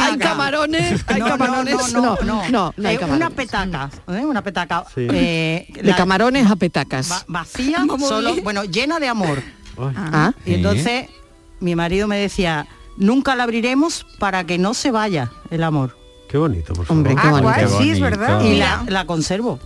[0.00, 1.92] Hay camarones, hay camarones.
[1.92, 3.16] No, no, no, Eh, camarones.
[3.16, 4.24] Una petaca, ¿eh?
[4.24, 4.84] una petaca.
[4.96, 7.24] Eh, De la- camarones a petacas.
[8.08, 9.42] solo, bueno, llena de amor.
[9.96, 11.08] Ah, Y entonces
[11.60, 15.96] mi marido me decía, nunca la abriremos para que no se vaya el amor.
[16.28, 16.98] Qué bonito, por favor.
[16.98, 17.48] Hombre, qué Ah, bonito.
[17.48, 18.40] guay, sí, es verdad.
[18.42, 19.58] Y la, la conservo.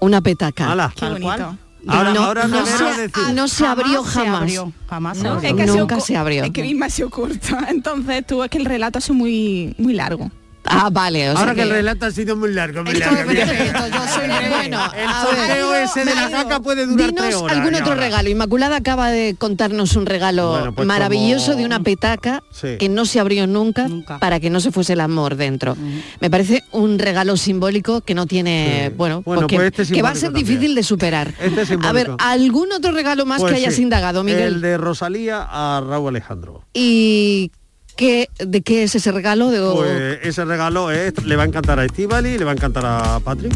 [0.00, 0.70] Una petaca.
[0.72, 0.92] Hala.
[0.94, 1.56] Qué bonito.
[1.86, 3.34] Ahora, no, ahora no se, vas a decir.
[3.34, 4.40] no se abrió se jamás.
[4.40, 5.50] abrió, jamás se No, abrió.
[5.50, 6.44] es que nunca se abrió.
[6.44, 7.66] Es que misma se oculta.
[7.68, 10.30] Entonces tú es que el relato es muy, muy largo.
[10.66, 11.28] Ah, vale.
[11.28, 13.30] O sea Ahora que el que- relato ha sido muy largo, muy Esto largo.
[13.30, 13.46] es mira.
[13.46, 14.80] perfecto, yo soy bueno.
[14.94, 17.56] El ver, sorteo ese de la caca puede durar dinos tres horas.
[17.58, 18.00] algún otro ahora.
[18.00, 18.28] regalo.
[18.30, 22.76] Inmaculada acaba de contarnos un regalo Bueno, pues maravilloso como- de una petaca Sí.
[22.78, 24.18] que no se abrió nunca, Nunca.
[24.18, 25.76] para que no se fuese el amor dentro.
[26.20, 28.94] Me parece un regalo simbólico que no tiene, Sí.
[28.96, 31.34] bueno, Bueno, porque- pues este es que va a ser difícil de superar.
[31.40, 32.10] Este es a ver.
[32.18, 34.42] ¿algún otro regalo más Pues que hayas sí, indagado, Miguel?
[34.54, 36.64] El de Rosalía a Raúl Alejandro.
[36.72, 37.50] ¿Y
[37.96, 39.50] qué, de qué es ese regalo?
[39.50, 42.84] De, Pues ese regalo es, le va a encantar a Estivali, le va a encantar
[42.86, 43.54] a Patrick.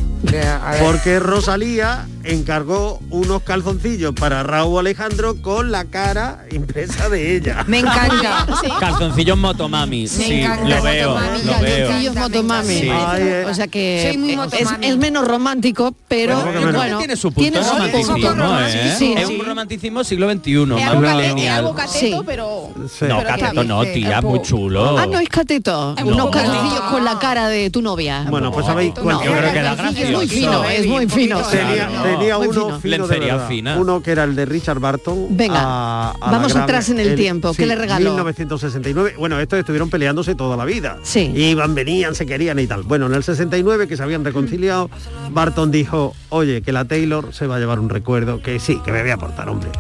[0.61, 0.83] A ver.
[0.83, 7.65] Porque Rosalía encargó unos calzoncillos para Raúl Alejandro con la cara impresa de ella.
[7.67, 8.47] Me encanta.
[8.81, 11.89] Calzoncillos motomami, sí, encanta lo veo, Motomami, lo veo.
[11.89, 12.75] Calzoncillos motomami.
[12.75, 12.91] Sí.
[12.93, 13.45] Ay, eh.
[13.49, 17.59] O sea que Soy muy es, es menos romántico, pero Bueno, bueno, tiene su punto
[17.59, 18.95] de su romanticismo, punto ¿eh?
[18.99, 19.37] Sí, es sí.
[19.39, 20.53] un romanticismo siglo XXI.
[20.79, 22.15] Es algo, cateto, Sí.
[22.27, 22.71] pero...
[22.89, 23.07] Sí.
[23.09, 24.99] No, pero cateto no, tía, muy chulo.
[24.99, 25.95] Ah, no es cateto.
[26.05, 28.27] Unos calzoncillos con la cara de tu novia.
[28.29, 31.09] Bueno, pues sabéis No, cuál Yo creo que era calzoncillo es muy fino, es muy
[31.09, 31.39] fino.
[31.43, 32.03] Tenía, Claro.
[32.19, 32.81] tenía Muy uno fino.
[32.81, 33.77] fino de fina.
[33.79, 35.27] Uno que era el de Richard Barton.
[35.31, 37.53] Venga, a- a vamos atrás en el tiempo.
[37.55, 38.11] ¿Qué le regaló?
[38.11, 39.15] 1969.
[39.19, 40.99] Bueno, estos estuvieron peleándose toda la vida.
[41.03, 41.33] Sí.
[41.35, 42.83] Iban, venían, se querían y tal.
[42.83, 44.91] Bueno, en el 69, que se habían reconciliado,
[45.31, 48.93] Barton dijo, oye, que la Taylor se va a llevar un recuerdo, que sí, que
[48.93, 49.71] me voy a aportar, hombre.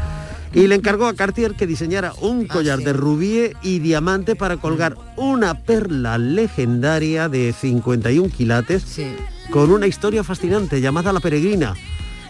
[0.54, 4.56] Y le encargó a Cartier que diseñara un Ah, collar de rubí y diamante para
[4.56, 8.84] colgar una perla legendaria de 51 quilates
[9.50, 11.74] con una historia fascinante llamada La Peregrina.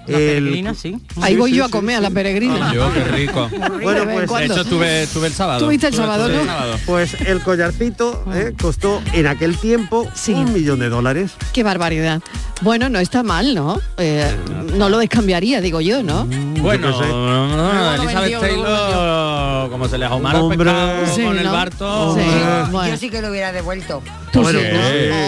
[0.06, 0.96] La peregrina, sí.
[1.20, 2.72] Ahí Sí, voy sí, yo a sí, comer a la peregrina.
[2.72, 3.50] Yo, qué rico.
[3.82, 4.54] Bueno, De pues cuando.
[4.54, 5.60] Eso tuve, tuve el sábado.
[5.66, 6.40] Tuviste el Tuve- sábado, tuve ¿no?
[6.40, 6.76] el sábado.
[6.86, 10.32] Pues el collarcito eh, costó en aquel tiempo Sí.
[10.32, 11.32] un millón de dólares.
[11.52, 12.22] Qué barbaridad.
[12.62, 13.82] Bueno, no está mal, ¿no?
[13.98, 14.34] Eh,
[14.78, 16.26] no lo descambiaría, digo yo, ¿no?
[16.60, 17.06] Bueno, sé.
[17.08, 20.58] no, Elizabeth Taylor, como se le ahumara el Hombre.
[20.58, 22.14] pescado Sí, con el barto.
[22.14, 22.20] Sí.
[22.22, 22.96] Yo Bueno.
[22.96, 24.02] sí que lo hubiera devuelto.
[24.32, 24.56] Tú sí,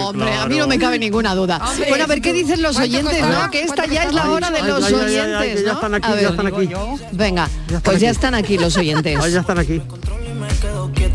[0.03, 1.59] Hombre, a mí no me cabe ninguna duda.
[1.65, 3.45] Hombre, bueno, a ver qué dicen los ¿cuánto oyentes, costará?
[3.45, 3.51] ¿no?
[3.51, 5.63] Que esta ¿Cuánto ya es la hora de los ay, ay, ay, ay, oyentes, que
[5.65, 5.73] ya ¿no?
[5.75, 6.69] están aquí, A ya ver, están aquí.
[7.11, 9.17] Venga, Ya están pues ya están aquí los oyentes.
[9.21, 9.81] Ah, ya están aquí.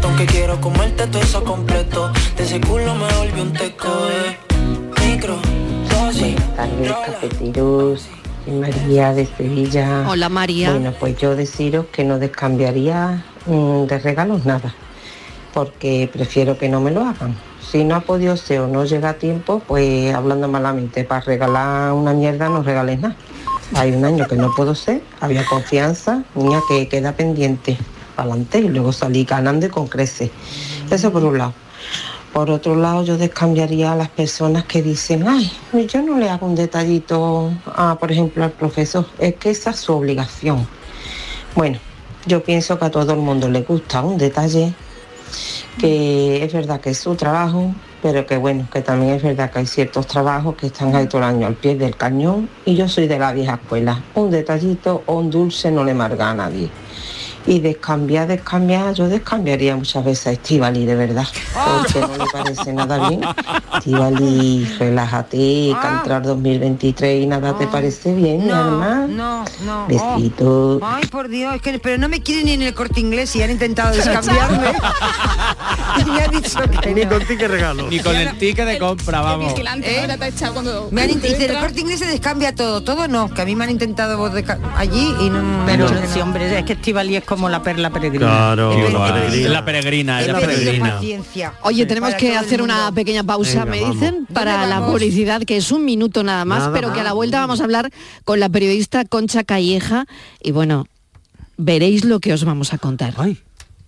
[0.03, 5.37] Aunque quiero comerte todo eso completo De ese culo me volvió un teco de micro
[5.91, 6.37] dosis.
[6.37, 8.03] Buenas tardes, cafeteros.
[8.47, 10.07] María de Sevilla.
[10.09, 10.71] Hola, María.
[10.71, 14.75] Bueno, pues yo deciros que no descambiaría mm, de regalos nada,
[15.53, 17.37] porque prefiero que no me lo hagan.
[17.61, 21.93] Si no ha podido ser o no llega a tiempo, pues hablando malamente, para regalar
[21.93, 23.17] una mierda no regales nada.
[23.75, 27.77] Hay un año que no puedo ser, había confianza, niña que queda pendiente,
[28.15, 30.31] para adelante y luego salí ganando y con creces.
[30.89, 31.66] Eso por un lado.
[32.33, 35.51] Por otro lado, yo descambiaría a las personas que dicen, ay,
[35.89, 39.77] yo no le hago un detallito, a, por ejemplo, al profesor, es que esa es
[39.77, 40.67] su obligación.
[41.55, 41.79] Bueno,
[42.27, 44.75] yo pienso que a todo el mundo le gusta un detalle,
[45.79, 49.61] que es verdad que es su trabajo, pero que bueno, que también es verdad que
[49.61, 52.89] hay ciertos trabajos que están ahí todo el año al pie del cañón y yo
[52.89, 54.03] soy de la vieja escuela.
[54.15, 56.69] Un detallito o un dulce no le marga a nadie.
[57.47, 62.73] Y descambiar, descambiar, yo descambiaría muchas veces a Estivali, de verdad, porque no le parece
[62.73, 63.21] nada bien.
[63.79, 69.07] Estivali, relájate, que entrar 2023 y nada te parece bien, alma.
[69.09, 69.87] No, no.
[69.87, 70.83] Besitos.
[70.83, 73.43] Ay, por Dios, es que pero no me quieren ni en el corte inglés y
[73.43, 74.73] han intentado descambiarme.
[76.01, 77.11] y me ha dicho que Ni no.
[77.11, 77.89] con ticket regalo.
[77.89, 79.53] Ni con el ticket de compra, vamos.
[79.53, 80.89] Vigilante, ahora te ha echado cuando...
[80.91, 83.71] Me han el corte inglés se descambia todo, todo no, que a mí me han
[83.71, 84.17] intentado
[84.77, 85.65] allí y no.
[85.67, 88.27] Pero no, sí, hombre, es que Estivali es como la perla peregrina.
[88.27, 89.49] Claro, la peregrina.
[89.51, 90.95] La peregrina, es la peregrina.
[90.95, 91.53] paciencia.
[91.63, 94.01] Oye, tenemos para que hacer una pequeña pausa, Venga, me vamos.
[94.01, 97.05] dicen, para ¿Dónde la publicidad, que es un minuto nada más, Nada pero que a
[97.05, 97.91] la vuelta vamos a hablar
[98.25, 100.07] con la periodista Concha Calleja
[100.43, 100.87] y bueno,
[101.57, 103.15] veréis lo que os vamos a contar.
[103.19, 103.39] Ay,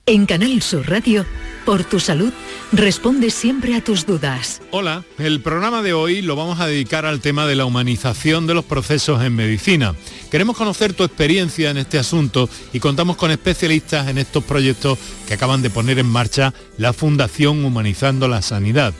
[0.09, 1.27] En Canal Sur Radio,
[1.66, 2.33] por tu salud,
[2.73, 4.62] responde siempre a tus dudas.
[4.71, 8.55] Hola, el programa de hoy lo vamos a dedicar al tema de la humanización de
[8.55, 9.94] los procesos en medicina.
[10.31, 15.35] Queremos conocer tu experiencia en este asunto y contamos con especialistas en estos proyectos que
[15.35, 18.94] acaban de poner en marcha la Fundación Humanizando la Sanidad.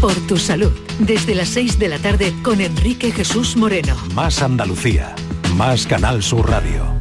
[0.00, 3.96] Por tu salud, desde las 6 de la tarde con Enrique Jesús Moreno.
[4.14, 5.16] Más Andalucía,
[5.56, 6.95] más Canal Sur Radio.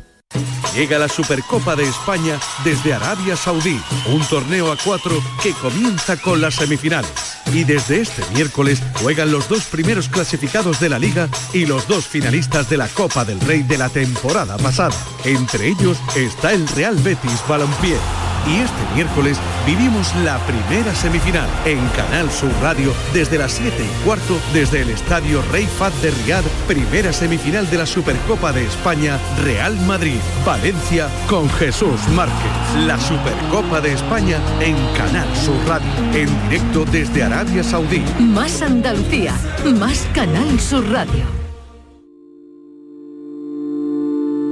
[0.76, 6.42] Llega la Supercopa de España desde Arabia Saudí, un torneo a cuatro que comienza con
[6.42, 7.12] las semifinales.
[7.54, 12.06] Y desde este miércoles juegan los dos primeros clasificados de la liga y los dos
[12.06, 14.96] finalistas de la Copa del Rey de la temporada pasada.
[15.24, 17.98] Entre ellos está el Real Betis Balompié.
[18.48, 24.06] Y este miércoles vivimos la primera semifinal en Canal Sur Radio desde las 7 y
[24.06, 29.18] cuarto desde el Estadio Rey Fad de Riad, primera semifinal de la Supercopa de España,
[29.44, 32.86] Real Madrid, Valencia con Jesús Márquez.
[32.86, 38.04] La Supercopa de España en Canal Sur Radio, en directo desde Arabia Saudí.
[38.20, 39.34] Más Andalucía,
[39.80, 41.24] más Canal Sur Radio.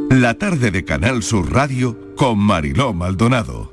[0.09, 3.72] La tarde de Canal Sur Radio con Mariló Maldonado.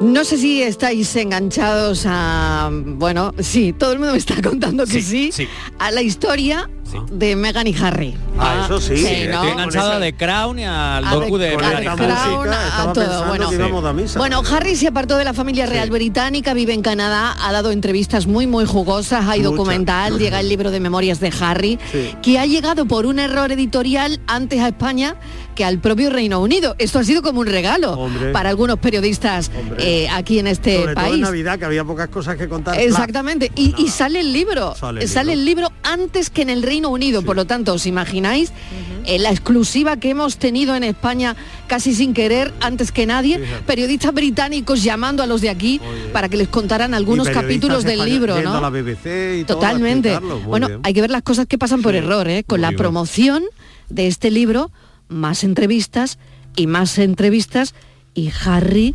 [0.00, 5.00] No sé si estáis enganchados a, bueno, sí, todo el mundo me está contando que
[5.00, 5.48] sí, sí.
[5.78, 6.68] a la historia
[7.10, 8.14] de Meghan y Harry.
[8.38, 8.96] Ah, eso sí.
[8.96, 9.34] Sí, ¿no?
[9.34, 13.48] Estoy enganchado a The Crown y al docu de a todo, pensando bueno.
[13.48, 14.18] que íbamos a misa.
[14.18, 18.26] Bueno, Harry se apartó de la familia real británica, vive en Canadá, ha dado entrevistas
[18.26, 22.14] muy, muy jugosas, hay documental, llega el libro de memorias de Harry, Sí.
[22.22, 25.16] que ha llegado por un error editorial antes a España
[25.54, 26.74] que al propio Reino Unido.
[26.78, 28.30] Esto ha sido como un regalo Hombre.
[28.30, 31.22] para algunos periodistas eh, aquí en este Sobre todo en país.
[31.22, 32.78] Navidad, que había pocas cosas que contar.
[32.78, 36.62] Exactamente, y, y sale el libro, Sale sale, el el libro antes que en el
[36.62, 41.36] Reino Unido, por lo tanto, ¿os imagináis eh, la exclusiva que hemos tenido en España
[41.66, 43.40] casi sin querer, antes que nadie?
[43.66, 45.80] Periodistas británicos llamando a los de aquí
[46.12, 48.60] para que les contaran algunos capítulos del libro, ¿no?
[48.60, 50.18] la BBC y Totalmente.
[50.46, 50.80] Bueno, bien.
[50.82, 52.44] hay que ver las cosas que pasan por error, ¿eh?
[52.44, 52.78] Con la bien.
[52.78, 53.44] promoción
[53.88, 54.70] de este libro,
[55.08, 56.18] más entrevistas
[56.56, 57.74] y más entrevistas
[58.14, 58.94] y Harry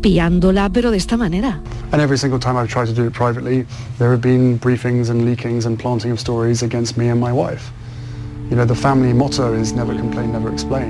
[0.00, 1.60] piándola, pero de esta manera.
[1.90, 3.64] And every single time I've tried to do it privately,
[3.98, 7.72] there have been briefings and leakings and planting of stories against me and my wife.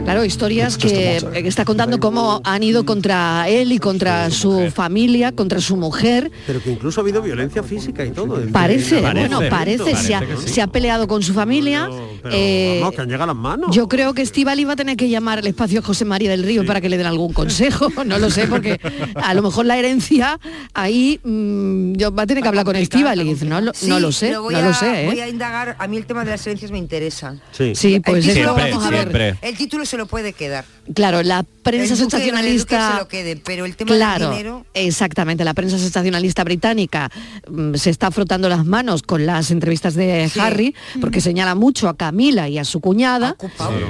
[0.04, 1.34] Claro, historias que motto.
[1.34, 6.30] está contando cómo han ido contra él y contra su familia, contra su mujer.
[6.46, 8.34] Pero que incluso ha habido violencia física y todo.
[8.52, 10.48] Parece, Parece, bueno, parece, se ha, sí.
[10.48, 11.88] se ha peleado con su familia
[12.24, 13.76] Pero Eh, vamos, que han llegado las manos.
[13.76, 16.64] Yo creo que Estivali va a tener que llamar al espacio José María del Río
[16.64, 17.88] para que le den algún consejo.
[18.06, 18.80] No lo sé, porque
[19.14, 20.38] a lo mejor la herencia
[20.72, 23.24] ahí mm, yo va a tener que hablar con Estivali.
[23.44, 25.04] No, Sí, no lo sé, voy no a, lo sé.
[25.04, 25.06] ¿eh?
[25.06, 27.36] Voy a indagar, a mí el tema de las herencias me interesa.
[27.52, 29.36] Sí, Sí, pues el eso título, vamos el a título- ver.
[29.42, 30.64] el título se lo puede quedar.
[30.94, 32.92] Claro, la prensa El duque de- el duque sensacionalista.
[32.92, 34.66] se lo quede, pero el tema claro, del dinero...
[34.74, 35.44] exactamente.
[35.44, 37.10] La prensa sensacionalista británica
[37.50, 40.40] mm, se está frotando las manos con las entrevistas de Sí.
[40.40, 43.36] Harry, porque señala mucho a Camila y a su cuñada.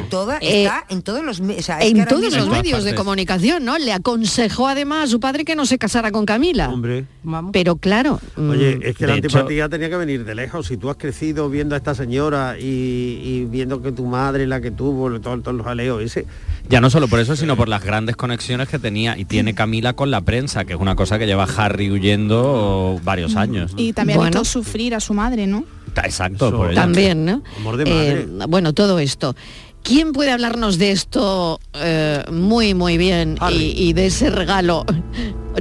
[0.09, 3.77] Toda, Eh, está en todos los o sea, en todos medios de comunicación, ¿no?
[3.77, 6.71] Le aconsejó además a su padre que no se casara con Camila.
[6.71, 7.05] Hombre.
[7.53, 8.19] Pero claro.
[8.39, 10.67] Oye, mm, es que la hecho- antipatía tenía que venir de lejos.
[10.69, 14.63] Si tú has crecido viendo a esta señora y, y viendo que tu madre, la
[14.63, 16.25] que tuvo, todo- todos los aleos, ese,
[16.69, 19.93] Ya no solo por eso, sino por las grandes conexiones que tenía y tiene Camila
[19.93, 23.73] con la prensa, que es una cosa que lleva Harry huyendo varios años.
[23.77, 24.41] Y también ha Bueno.
[24.41, 25.65] visto sufrir a su madre, ¿no?
[26.03, 26.81] Exacto, por ella.
[26.81, 27.43] También, ¿no?
[27.59, 29.37] Amor de Eh, bueno, todo esto.
[29.85, 34.85] ¿Quién puede hablarnos de esto eh, muy, muy bien y, y de ese regalo?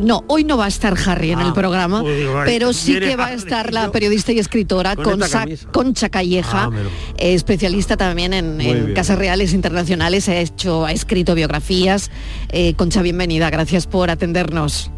[0.01, 3.15] No, hoy no va a estar Harry en el programa, digo, ay, pero sí que
[3.17, 5.45] va a Harry, estar la periodista y escritora con Concha.
[5.71, 6.79] Concha Calleja, Ah, lo-
[7.17, 12.09] eh, especialista también en, casas reales internacionales, ha hecho, ha escrito biografías.
[12.49, 14.89] Eh, Concha, bienvenida, gracias por atendernos.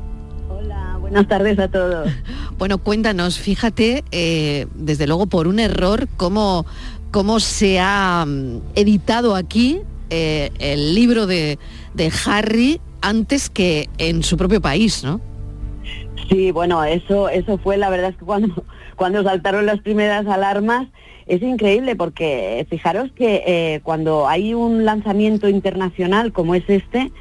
[1.06, 2.12] Buenas tardes a todos.
[2.58, 6.66] Bueno, cuéntanos, fíjate, eh, desde luego por un error, cómo,
[7.12, 11.60] cómo se ha mm, editado aquí eh, el libro de,
[11.94, 15.20] de Harry antes que en su propio país, ¿no?
[16.30, 18.64] Sí, bueno, eso, eso fue la verdad es que cuando,
[18.96, 20.88] cuando saltaron las primeras alarmas
[21.28, 27.12] es increíble porque eh, fijaros que eh, cuando hay un lanzamiento internacional como es este,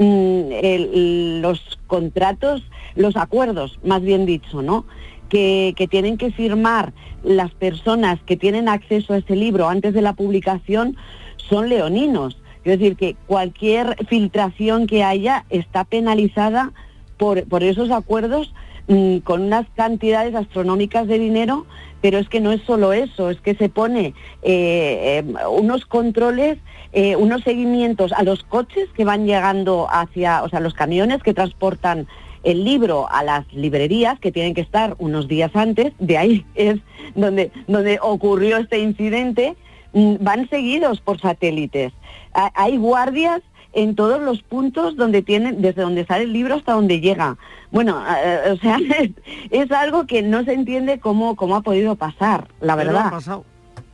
[0.00, 2.62] mm, el- los contratos,
[2.96, 4.86] los acuerdos, más bien dicho, ¿no?
[5.28, 10.14] Que, tienen que firmar las personas que tienen acceso a ese libro antes de la
[10.14, 10.96] publicación
[11.36, 12.36] son leoninos.
[12.64, 16.72] Es decir, que cualquier filtración que haya está penalizada
[17.16, 18.52] por, por esos acuerdos
[18.88, 21.66] mm, con unas cantidades astronómicas de dinero,
[22.00, 26.58] pero es que no es solo eso, es que se pone eh, eh, unos controles,
[26.92, 31.34] eh, unos seguimientos a los coches que van llegando hacia, o sea, los camiones que
[31.34, 32.06] transportan
[32.42, 36.78] el libro a las librerías que tienen que estar unos días antes, de ahí es
[37.14, 39.56] donde, donde ocurrió este incidente,
[39.92, 41.92] mm, van seguidos por satélites.
[42.32, 46.72] Ha- Hay guardias en todos los puntos donde tienen, desde donde sale el libro hasta
[46.72, 47.36] donde llega.
[47.70, 49.10] Bueno, eh, o sea, es,
[49.50, 53.06] es algo que no se entiende cómo, cómo ha podido pasar, la Pero verdad.
[53.06, 53.44] ha pasado.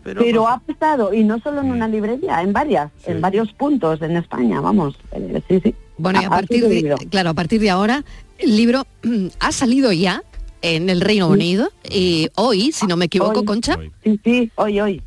[0.02, 4.00] Pero, Pero, ha pasado, y no solo en una librería, en varias, en varios puntos
[4.02, 4.96] en España, vamos.
[5.10, 5.74] Eh, sí, sí.
[5.98, 8.04] Bueno, y a partir de, claro, a partir de ahora,
[8.38, 8.86] el libro
[9.40, 10.22] ha salido ya
[10.62, 13.46] en el Reino Unido y hoy, si no me equivoco, Hoy.
[13.46, 13.78] Concha.
[14.04, 15.02] Sí, sí, hoy, hoy.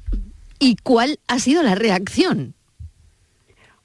[0.59, 2.53] ¿Y cuál ha sido la reacción?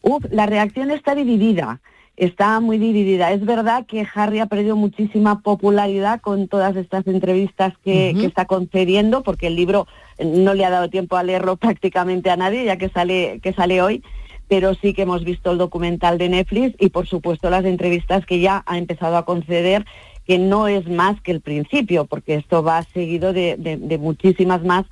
[0.03, 1.81] Uf, la reacción está dividida,
[2.17, 3.33] está muy dividida.
[3.33, 9.23] Es verdad que Harry ha perdido muchísima popularidad con todas estas entrevistas que, está concediendo,
[9.23, 9.87] porque el libro
[10.19, 13.53] eh, no le ha dado tiempo a leerlo prácticamente a nadie, ya que sale, que
[13.53, 14.03] sale hoy,
[14.49, 18.41] pero sí que hemos visto el documental de Netflix y por supuesto las entrevistas que
[18.41, 19.85] ya ha empezado a conceder,
[20.27, 24.63] que no es más que el principio, porque esto va seguido de, de- de muchísimas
[24.65, 24.85] más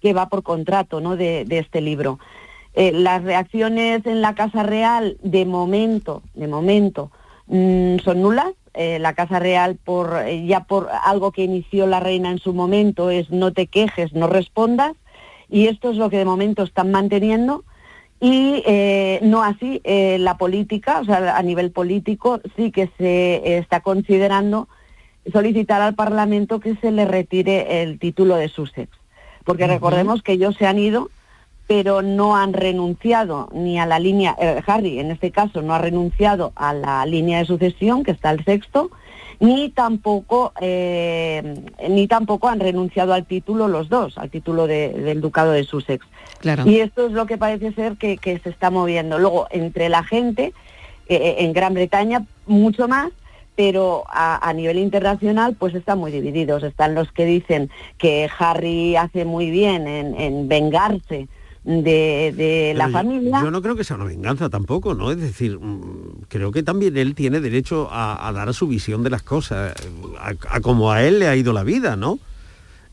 [0.00, 1.16] que va por contrato ¿no?
[1.16, 2.18] de, de este libro.
[2.76, 7.10] Eh, las reacciones en la Casa Real, de momento, de momento,
[7.46, 8.52] mm, son nulas.
[8.74, 12.52] Eh, la Casa Real, por, eh, ya por algo que inició la reina en su
[12.52, 14.94] momento, es no te quejes, no respondas.
[15.48, 17.62] Y esto es lo que de momento están manteniendo.
[18.20, 18.62] Y
[19.20, 24.66] no así la política, o sea, a nivel político sí que se está considerando
[25.30, 28.88] solicitar al Parlamento que se le retire el título de Sussex.
[29.44, 31.10] Porque recordemos que ellos se han ido,
[31.66, 35.78] pero no han renunciado ni a la línea, eh, Harry en este caso no ha
[35.78, 38.90] renunciado a la línea de sucesión, que está el sexto,
[39.40, 45.20] ni tampoco, eh, ni tampoco han renunciado al título los dos, al título de- del
[45.20, 46.06] ducado de Sussex.
[46.38, 46.64] Claro.
[46.66, 49.18] Y esto es lo que parece ser que, que se está moviendo.
[49.18, 50.52] Luego, entre la gente,
[51.08, 53.10] eh, en Gran Bretaña mucho más,
[53.56, 56.62] pero a, a nivel internacional pues están muy divididos.
[56.62, 61.28] Están los que dicen que Harry hace muy bien en, en vengarse
[61.64, 63.40] de, de la yo- familia.
[63.42, 65.10] Yo no creo que sea una venganza tampoco, ¿no?
[65.10, 69.10] Es decir, mm, creo que también él tiene derecho a, a dar su visión de
[69.10, 69.74] las cosas,
[70.18, 72.18] a, a como a él le ha ido la vida, ¿no?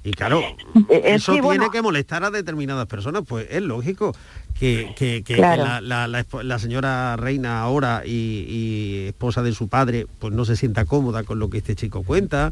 [0.04, 0.56] Y claro, Eh,
[0.89, 1.70] eh, eso sí, tiene bueno.
[1.72, 4.16] que molestar a determinadas personas, pues es lógico
[4.60, 5.64] que, que- que- Claro.
[5.64, 8.10] que la, la- la esp- la señora reina ahora y,
[8.49, 12.02] y esposa de su padre, pues no se sienta cómoda con lo que este chico
[12.04, 12.52] cuenta,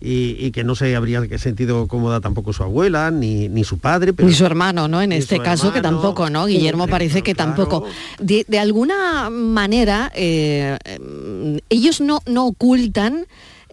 [0.00, 4.12] y, y que no se habría sentido cómoda tampoco su abuela ni, ni su padre.
[4.12, 5.00] Pero Ni su hermano, ¿no?
[5.02, 6.46] En este caso que tampoco, ¿no?
[6.46, 7.84] Guillermo parece que tampoco.
[8.18, 13.26] De, de alguna manera, eh, eh, ellos no, no ocultan.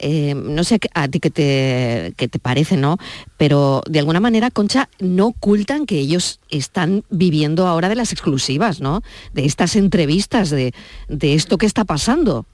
[0.06, 2.98] Eh, no sé a ti qué te, qué te parece, ¿no?
[3.38, 8.82] Pero de alguna manera, Concha, no ocultan que ellos están viviendo ahora de las exclusivas,
[8.82, 9.02] ¿no?
[9.32, 10.74] De estas entrevistas, de,
[11.08, 12.46] de esto que está pasando.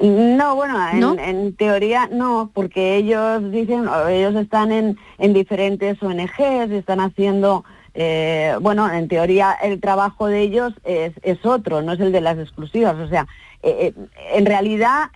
[0.00, 1.18] No, bueno, en, ¿No?
[1.18, 8.56] en teoría no, porque ellos dicen, ellos están en, en diferentes ONGs, están haciendo, eh,
[8.62, 12.38] bueno, en teoría el trabajo de ellos es, es otro, no es el de las
[12.38, 12.96] exclusivas.
[12.96, 13.28] O sea,
[13.62, 13.92] eh,
[14.32, 15.10] en realidad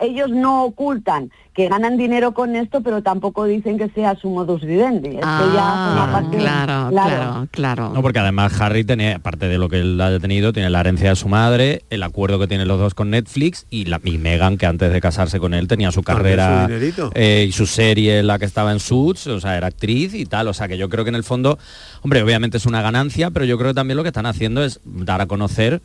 [0.00, 4.60] ellos no ocultan que ganan dinero con esto, pero tampoco dicen que sea su modus
[4.62, 5.08] vivendi.
[5.08, 7.90] Es que ya parte- claro, claro, claro.
[7.94, 11.08] No, porque además Harry tenía, aparte de lo que él ha tenido, tiene la herencia
[11.10, 14.58] de su madre, el acuerdo que tienen los dos con Netflix y, la, y Meghan,
[14.58, 18.26] que antes de casarse con él tenía su carrera su eh, y su serie en
[18.26, 20.48] la que estaba en Suits, o sea, era actriz y tal.
[20.48, 21.58] O sea, que yo creo que en el fondo,
[22.02, 24.80] hombre, obviamente es una ganancia, pero yo creo que también lo que están haciendo es
[24.84, 25.80] dar a conocer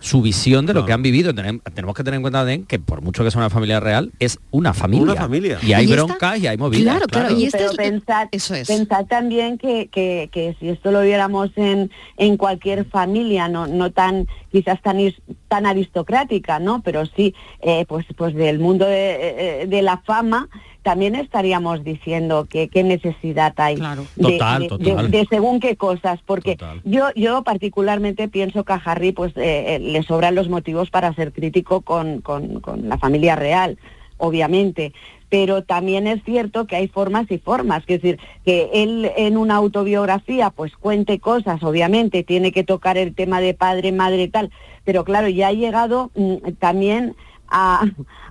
[0.00, 1.32] su visión de lo que han vivido.
[1.32, 4.12] Tenem- Tenemos que tener en cuenta también que por mucho que sea una familia real,
[4.18, 5.04] es una familia.
[5.04, 5.58] Una familia.
[5.62, 7.00] Y hay Y esta- broncas y hay movidas.
[7.36, 12.84] Sí, pero pensad, pensad también que, que- que si esto lo viéramos en, en cualquier
[12.84, 14.98] familia, no, no tan quizás tan,
[15.48, 16.82] tan aristocrática, ¿no?
[16.82, 20.48] Pero sí, eh, pues, pues del mundo de, eh, de la fama,
[20.86, 25.10] también estaríamos diciendo que qué necesidad hay de, Total, de- total.
[25.10, 29.74] de- de según qué cosas, porque yo, yo particularmente pienso que a Harry pues eh,
[29.74, 33.78] eh, le sobran los motivos para ser crítico con, con- con la familia real,
[34.18, 34.92] obviamente.
[35.28, 39.56] Pero también es cierto que hay formas y formas, es decir, que él en una
[39.56, 44.50] autobiografía pues cuente cosas, obviamente, tiene que tocar el tema de padre, madre y tal,
[44.84, 47.16] pero claro, ya ha llegado mm, también
[47.48, 47.84] a,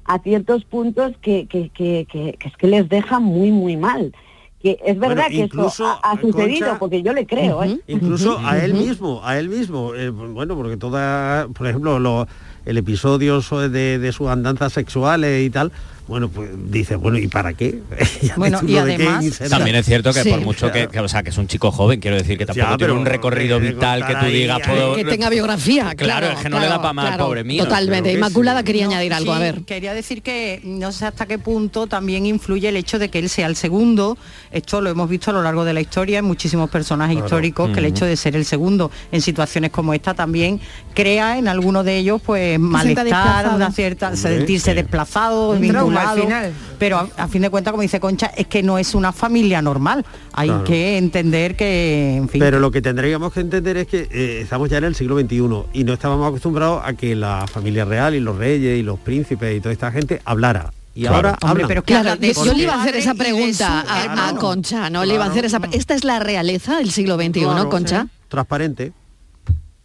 [0.05, 4.13] a ciertos puntos que, que, que, que- que es que les deja muy, muy mal.
[4.61, 7.63] Que es Bueno, verdad que eso ha, ha eh, sucedido, Concha, porque yo le creo,
[7.63, 7.79] ¿eh?
[7.87, 9.93] Incluso a él mismo, a él mismo.
[9.93, 12.27] eh, bueno, porque toda, por ejemplo, lo-
[12.65, 15.71] el episodio so- de, de sus andanzas sexuales y tal,
[16.07, 17.79] bueno, pues dice, bueno, ¿y para qué?
[18.37, 19.39] Bueno, y además-.
[19.49, 20.29] También es cierto que Sí.
[20.29, 22.71] por mucho que, que, o sea, que es un chico joven, quiero decir que tampoco
[22.71, 24.69] Ya, tiene un recorrido que vital que tú digas, ahí.
[24.75, 26.27] puedo- Que tenga biografía, Claro, claro.
[26.37, 27.63] es que no le da pa' más, claro, pobre mío.
[27.63, 28.11] Totalmente.
[28.13, 28.65] Inmaculada sí.
[28.65, 29.61] quería No, añadir algo, a ver.
[29.61, 33.29] Quería decir que no sé hasta qué punto también influye el hecho de que él
[33.29, 34.17] sea el segundo.
[34.51, 37.25] Esto lo hemos visto a lo largo de la historia en muchísimos personajes Claro.
[37.27, 40.59] históricos, que el hecho de ser el segundo en situaciones como esta también
[40.93, 44.75] crea en algunos de ellos pues malestar, una cierta Hombre, sentirse sí.
[44.75, 45.61] desplazado, Un
[45.97, 46.53] al final.
[46.79, 49.61] Pero a, a fin de cuentas, como dice Concha, es que no es una familia
[49.61, 50.05] normal.
[50.33, 50.63] Hay Claro.
[50.63, 52.39] que entender que, en fin.
[52.39, 55.39] Pero lo que tendríamos que entender es que eh, estamos ya en el siglo XXI
[55.73, 59.55] y no estábamos acostumbrados a que la familia real y los reyes y los príncipes
[59.57, 60.71] y toda esta gente hablara.
[60.93, 61.15] Y Claro.
[61.15, 61.67] ahora Hombre, hablan.
[61.67, 65.03] pero claro, yo, yo le iba a hacer esa pregunta a, a Concha, ¿no?
[65.03, 68.07] Le iba a hacer esa Esta es la realeza del siglo XXI, Claro, Concha.
[68.29, 68.93] Transparente.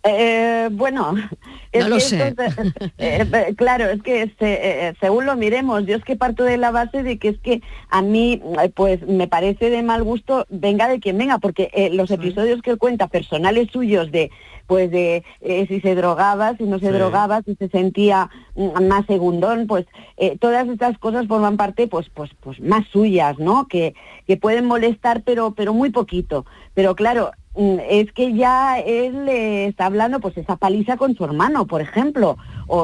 [0.03, 1.15] Eh, bueno,
[1.73, 2.29] es No lo que sé.
[2.29, 2.59] esto es,
[2.99, 6.57] eh, eh, claro, es que se- eh, según lo miremos, yo es que parto de
[6.57, 10.47] la base de que es que a mí, eh, pues me parece de mal gusto,
[10.49, 14.31] venga de quien venga, porque eh, los episodios que él cuenta, personales suyos de,
[14.67, 16.93] pues de eh, si se drogaba, si no se Sí.
[16.93, 19.85] drogaba, si se sentía mm, más segundón, pues
[20.17, 23.67] eh, todas estas cosas forman parte, pues, pues, pues más suyas, ¿no?
[23.69, 23.95] Que,
[24.27, 26.47] que pueden molestar, pero, pero muy poquito.
[26.73, 31.67] Pero claro, es que ya él eh, está hablando pues esa paliza con su hermano,
[31.67, 32.37] por ejemplo,
[32.69, 32.79] o,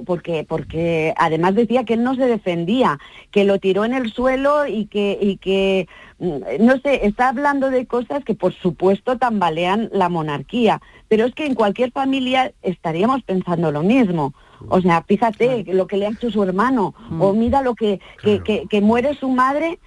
[0.00, 2.98] o porque porque además decía que él no se defendía,
[3.30, 5.88] que lo tiró en el suelo y que y que
[6.18, 11.34] mm, no sé, está hablando de cosas que por supuesto tambalean la monarquía, pero es
[11.34, 14.34] que en cualquier familia estaríamos pensando lo mismo.
[14.68, 18.40] O sea, fíjate lo que le ha hecho su hermano, o mira lo que, que,
[18.44, 19.78] que- que muere su madre,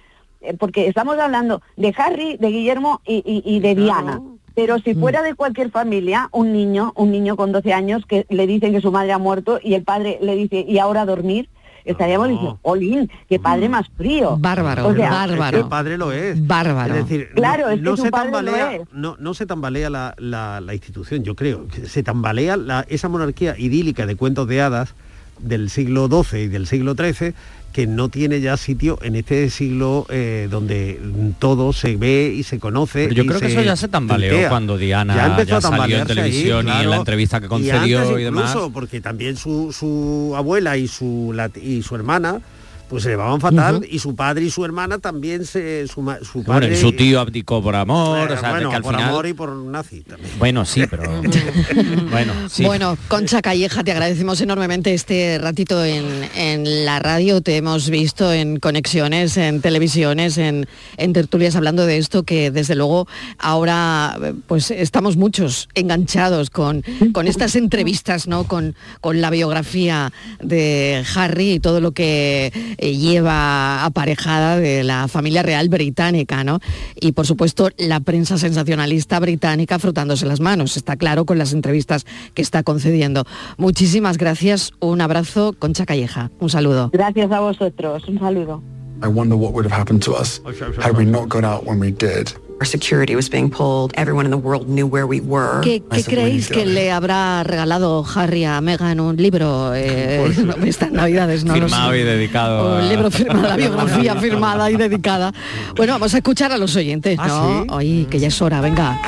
[0.58, 4.20] porque estamos hablando de Harry, de Guillermo y, y- y de Diana.
[4.54, 8.46] Pero si fuera de cualquier familia, un niño, un niño con 12 años que le
[8.46, 11.48] dicen que su madre ha muerto y el padre le dice, ¿y ahora a dormir?
[11.84, 14.36] Estaríamos diciendo, Olin, qué padre más frío.
[14.38, 15.58] Bárbaro, O sea, bárbaro.
[15.58, 16.44] El padre lo es.
[16.46, 16.94] Bárbaro.
[16.96, 18.82] Es decir, Claro, no, es que no su se padre lo tambalea, es.
[18.92, 21.66] no, no se tambalea la, la- la institución, yo creo.
[21.68, 24.94] que Se tambalea la- esa monarquía idílica de cuentos de hadas
[25.38, 27.32] del siglo XII y del siglo XIII
[27.72, 31.00] que no tiene ya sitio en este siglo eh, donde
[31.38, 33.04] todo se ve y se conoce.
[33.04, 36.02] Pero yo creo que eso ya se tambaleó cuando Diana ya, empezó a salió en
[36.02, 38.56] ahí, televisión y en la entrevista que Y concedió y, demás.
[38.72, 42.40] porque también su, su abuela y su, la- y su hermana
[42.88, 46.44] pues se llevaban fatal y su padre y su hermana también se su, su Bueno,
[46.44, 49.08] padre y su tío abdicó por amor, Eh, o sea, bueno, que al por final...
[49.10, 50.30] amor y por nazi también.
[50.38, 51.02] Bueno, sí, pero...
[52.10, 52.64] bueno, sí.
[52.64, 57.40] Bueno, Concha Calleja, te agradecemos enormemente este ratito en, en la radio.
[57.40, 60.66] Te hemos visto en conexiones, en televisiones, en,
[60.96, 63.06] en tertulias hablando de esto, que desde luego
[63.38, 66.82] ahora pues estamos muchos enganchados con,
[67.12, 68.44] con estas entrevistas, ¿no?
[68.44, 75.08] Con, con la biografía de Harry y todo lo que eh, lleva aparejada de la
[75.08, 76.60] familia real británica, ¿no?
[77.00, 82.06] Y por supuesto la prensa sensacionalista británica frotándose las manos, está claro con las entrevistas
[82.34, 83.24] que está concediendo.
[83.56, 86.90] Muchísimas gracias, un abrazo, Concha Calleja, un saludo.
[86.92, 88.62] Gracias a vosotros, un saludo.
[89.02, 90.40] I wonder what would have happened to us
[90.80, 92.32] had we not got out when we did.
[92.60, 93.92] Our security was being pulled.
[93.94, 95.60] Everyone in the world knew where we were.
[95.62, 100.24] ¿Qué, qué creéis que le habrá regalado Harry a Meghan un libro eh,
[100.66, 101.44] estas navidades?
[101.44, 102.74] No Firmado y dedicado.
[102.78, 105.32] Un a- libro firmado, la biografía firmada y dedicada.
[105.76, 107.62] Bueno, vamos a escuchar a los oyentes, ¿Ah, ¿no?
[107.62, 107.66] sí?
[107.70, 109.00] Oye, que ya es hora, venga.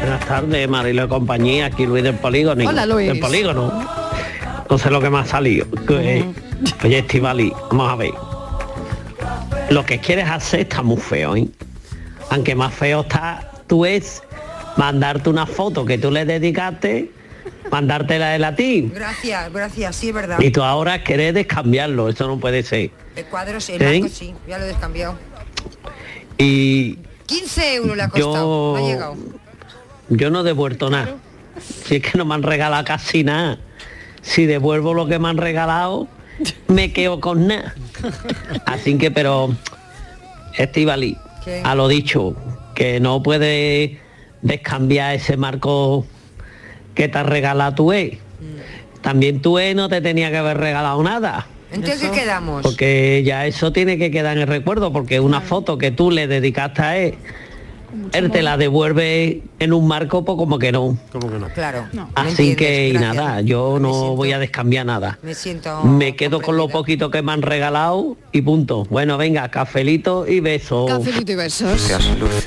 [0.00, 2.68] Buenas tardes, Marilo compañía, aquí Luis del Polígono.
[2.68, 3.06] Hola, Luis.
[3.06, 3.72] Del Polígono.
[4.68, 5.66] No sé lo que me ha salido.
[5.86, 6.24] Que,
[6.82, 8.10] Oye, Estivali, vamos a ver.
[9.70, 11.48] Lo que quieres hacer está muy feo, ¿eh?
[12.30, 14.22] Aunque más feo está, tú es
[14.76, 17.10] mandarte una foto que tú le dedicaste,
[17.70, 18.92] mandártela de latín.
[18.94, 20.38] Gracias, gracias, sí, es verdad.
[20.40, 22.90] Y tú ahora querés descambiarlo, eso no puede ser.
[23.16, 24.00] El cuadro, sí, el ¿Eh?
[24.00, 25.16] marco sí, ya lo he descambiado.
[26.38, 29.16] Y 15 euros le ha costado, Yo- no ha llegado.
[30.10, 31.14] Yo no he devuelto nada.
[31.84, 33.58] Si es que no me han regalado casi nada.
[34.22, 36.08] Si devuelvo lo que me han regalado,
[36.68, 37.74] me quedo con nada.
[38.66, 39.54] Así que, pero,
[40.56, 41.16] Estivali,
[41.62, 42.34] a lo dicho,
[42.74, 44.00] que no puede
[44.42, 46.06] descambiar ese marco
[46.94, 48.18] que te has regalado tú, eh.
[49.02, 51.46] También tú eh, no te tenía que haber regalado nada.
[51.72, 52.62] Entonces, ¿qué quedamos?
[52.62, 56.26] Porque ya eso tiene que quedar en el recuerdo, porque una foto que tú le
[56.26, 57.14] dedicaste a él,
[58.12, 60.96] él te la devuelve en un marco, pues como que no.
[61.12, 61.48] Como que no.
[61.48, 61.86] Claro.
[62.14, 65.18] Así entiendes, que y nada, yo no voy a descambiar nada.
[65.22, 65.82] Me siento...
[65.82, 68.84] Me quedo con lo poquito que me han regalado y punto.
[68.90, 70.90] Bueno, venga, cafelito y besos.
[70.90, 71.90] Cafelito y besos.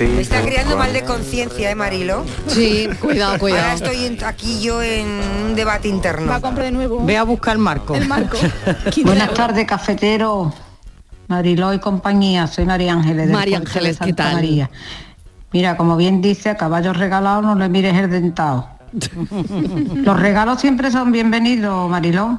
[0.00, 2.24] Me está creando mal de conciencia, ¿eh, Marilo?
[2.46, 3.62] Sí, cuidado, cuidado.
[3.62, 5.06] Ahora estoy en- aquí yo en
[5.46, 6.30] un debate interno.
[6.30, 7.04] Va a comprar de nuevo.
[7.04, 7.94] Ve a buscar Marco.
[7.94, 8.38] El marco.
[9.04, 10.52] Buenas tardes, cafetero.
[11.28, 13.28] Mariló y compañía, soy María Ángeles.
[13.28, 14.34] María de Ángeles, ¿qué Santa tal?
[14.36, 14.70] María.
[15.52, 18.68] Mira, como bien dice, a caballos regalados no le mires el dentado.
[19.94, 22.38] Los regalos siempre son bienvenidos, Mariló.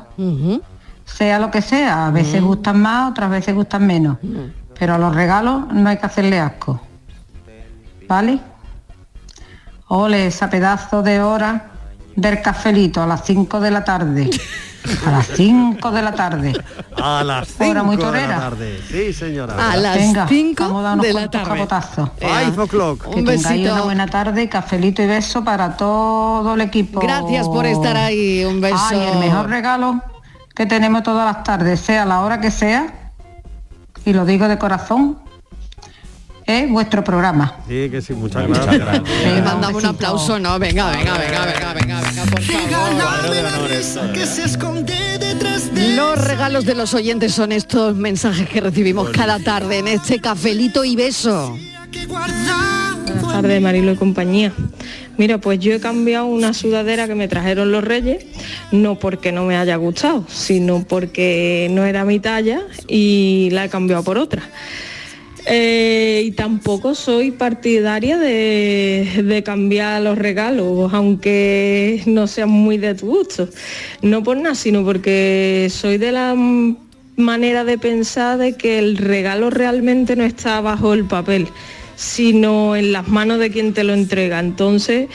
[1.05, 4.17] Sea lo que sea, a veces gustan más, otras veces gustan menos.
[4.77, 6.79] Pero a los regalos no hay que hacerle asco.
[8.07, 8.39] ¿Vale?
[9.87, 11.71] Ole, esa pedazo de hora
[12.21, 14.29] del cafelito a las 5 de la tarde.
[15.05, 16.53] A las 5 de la tarde.
[16.95, 18.81] A las Hora 5 muy de la tarde.
[18.89, 19.71] Sí, señora.
[19.71, 21.53] A las Venga, 5 vamos a dar unos de la cuantos tarde.
[21.53, 22.09] cabotazos.
[22.17, 23.01] Five o'clock.
[23.03, 23.73] Que Un tengáis besito.
[23.73, 27.01] una buena tarde, cafelito y beso para todo el equipo.
[27.01, 28.77] Gracias por estar ahí, un beso.
[28.89, 30.01] Ay, el mejor regalo
[30.55, 33.11] que tenemos todas las tardes, sea la hora que sea,
[34.05, 35.19] y lo digo de corazón,
[36.49, 37.57] es vuestro programa.
[37.67, 39.01] Sí, que sí, muchas gracias.
[39.23, 40.57] Le mandamos un aplauso, ¿no?
[40.57, 44.13] Venga, venga, venga, venga, venga, venga, por favor.
[44.13, 49.09] que se esconde detrás de Los regalos de los oyentes son estos mensajes que recibimos
[49.09, 51.55] cada tarde en este cafelito y beso.
[52.07, 54.51] Buenas tardes, Marilo y compañía.
[55.17, 58.25] Mira, pues yo he cambiado una sudadera que me trajeron los reyes,
[58.71, 63.69] no porque no me haya gustado, sino porque no era mi talla y la he
[63.69, 64.43] cambiado por otra.
[65.45, 73.07] Eh, y tampoco soy partidaria de, cambiar los regalos, aunque no sean muy de tu
[73.07, 73.49] gusto.
[74.01, 76.35] No por nada, sino porque soy de la
[77.15, 81.47] manera de pensar de que el regalo realmente no está bajo el papel
[81.95, 84.39] sino en las manos de quien te lo entrega.
[84.39, 85.09] Entonces,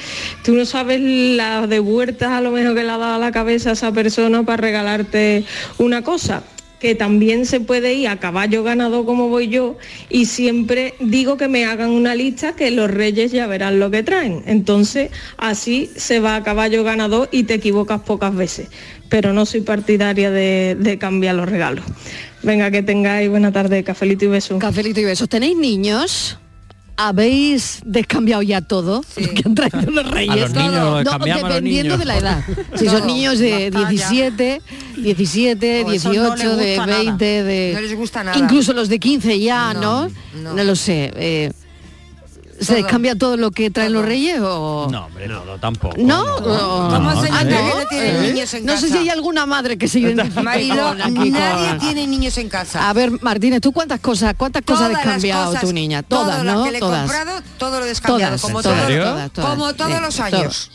[0.45, 3.33] tú no sabes las de vueltas a lo mejor que le ha dado a la
[3.33, 5.47] cabeza a esa persona para regalarte
[5.79, 6.43] una cosa
[6.85, 9.79] que también se puede ir a caballo ganado como voy yo
[10.11, 14.03] y siempre digo que me hagan una lista que los reyes ya verán lo que
[14.03, 14.43] traen.
[14.45, 18.69] Entonces así se va a caballo ganador y te equivocas pocas veces.
[19.09, 21.87] Pero no soy partidaria de, de cambiar los regalos.
[22.43, 24.59] Venga, que tengáis buena tarde, cafelito y besos.
[24.59, 25.27] Cafelito y besos.
[25.27, 26.39] ¿Tenéis niños?
[26.97, 30.31] ¿Habéis descambiado ya todo lo que han traído los reyes?
[30.33, 31.99] A los niños, No, a los dependiendo niños.
[31.99, 32.45] de la edad.
[32.77, 34.11] Si son niños de Las tallas.
[34.11, 34.63] 17,
[34.99, 36.99] 17, No, eso no 18, les de gusta nada.
[37.03, 37.71] 20, de...
[37.75, 38.39] No les gusta nada.
[38.39, 40.09] Incluso los de 15 ya, ¿no?
[40.09, 40.11] No,
[40.43, 40.65] No, no.
[40.65, 41.13] lo sé.
[41.17, 41.53] eh,
[42.61, 44.89] ¿Se cambia todo lo que traen los reyes o...?
[44.91, 45.97] No, hombre, no, no tampoco.
[45.99, 46.25] ¿No?
[46.25, 47.23] no, ¿Cómo no, no.
[47.23, 48.33] tienen ¿Eh?
[48.33, 48.93] niños en No sé casa?
[48.95, 51.33] si hay alguna madre que se identifique Marilo, nadie
[51.81, 52.89] tiene niños en casa.
[52.89, 56.03] A ver, Martínez, ¿tú cuántas cosas, cuántas cosas Todas has las cambiado cosas, tu niña?
[56.03, 56.55] Todas, todas ¿no?
[56.55, 57.01] las que le he todas.
[57.01, 58.31] comprado, todo lo he descambiado.
[58.37, 59.51] Todas, como, todas, todos- todas, todas.
[59.51, 60.33] como todos Sí, los todas.
[60.33, 60.71] años.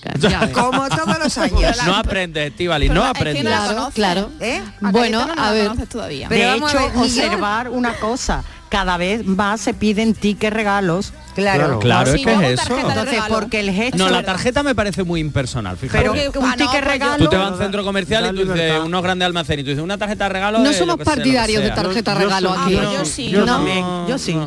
[0.53, 1.77] Como todos los años.
[1.85, 3.43] No aprendes, Estivali, no aprendes.
[3.43, 4.31] Claro, claro.
[4.39, 4.61] ¿Eh?
[4.81, 5.71] Bueno, a ver.
[5.71, 11.13] De Pero a hecho, observar una cosa, cada vez más se piden tickets regalos.
[11.39, 11.79] Claro.
[11.79, 12.77] Claro, es que es eso.
[12.77, 13.97] Entonces, porque el gesto...
[13.97, 16.09] No, la tarjeta me parece muy impersonal, fíjate.
[16.09, 17.25] Pero un ticket regalo...
[17.25, 19.69] Tú te vas a un centro comercial y tú dices, unos grandes almacenes, y tú
[19.71, 22.73] dices, una tarjeta de regalo No somos partidarios de tarjeta regalo aquí.
[22.73, 23.31] Yo sí.
[23.31, 24.37] Yo sí.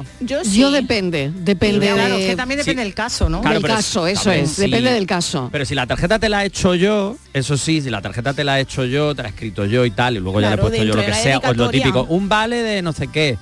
[0.60, 3.40] Yo, depende, depende Claro, que también depende del caso, ¿no?
[3.40, 5.48] Del caso, eso es, depende del caso.
[5.52, 8.44] Pero si la tarjeta te la he hecho yo, eso sí, si la tarjeta te
[8.44, 10.54] la he hecho yo, te la he escrito yo y tal, y luego ya le
[10.54, 13.38] he puesto yo lo que sea, o lo típico, un vale de no sé qué,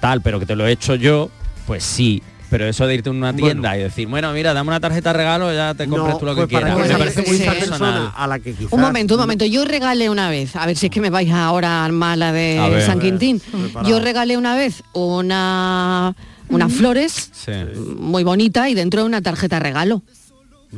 [0.00, 1.30] tal, pero que te lo he hecho yo,
[1.66, 2.22] pues sí.
[2.52, 5.18] Pero eso de irte a una tienda y decir, bueno, mira, dame una tarjeta de
[5.18, 6.86] regalo, ya te compras No, tú lo que pues para quieras.
[6.86, 7.78] que me parece muy esa personal.
[7.94, 9.46] persona a la que quizás Un momento, un momento.
[9.46, 12.30] Yo regalé una vez, a ver si es que me vais ahora a armar la
[12.30, 12.82] de ver.
[12.84, 13.40] San ver, Quintín.
[13.86, 16.14] Yo regalé una vez una
[16.50, 17.52] unas flores Sí.
[17.98, 20.02] muy bonita y dentro de una tarjeta regalo.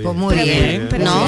[0.00, 0.88] Pues muy bien.
[1.00, 1.24] ¿No?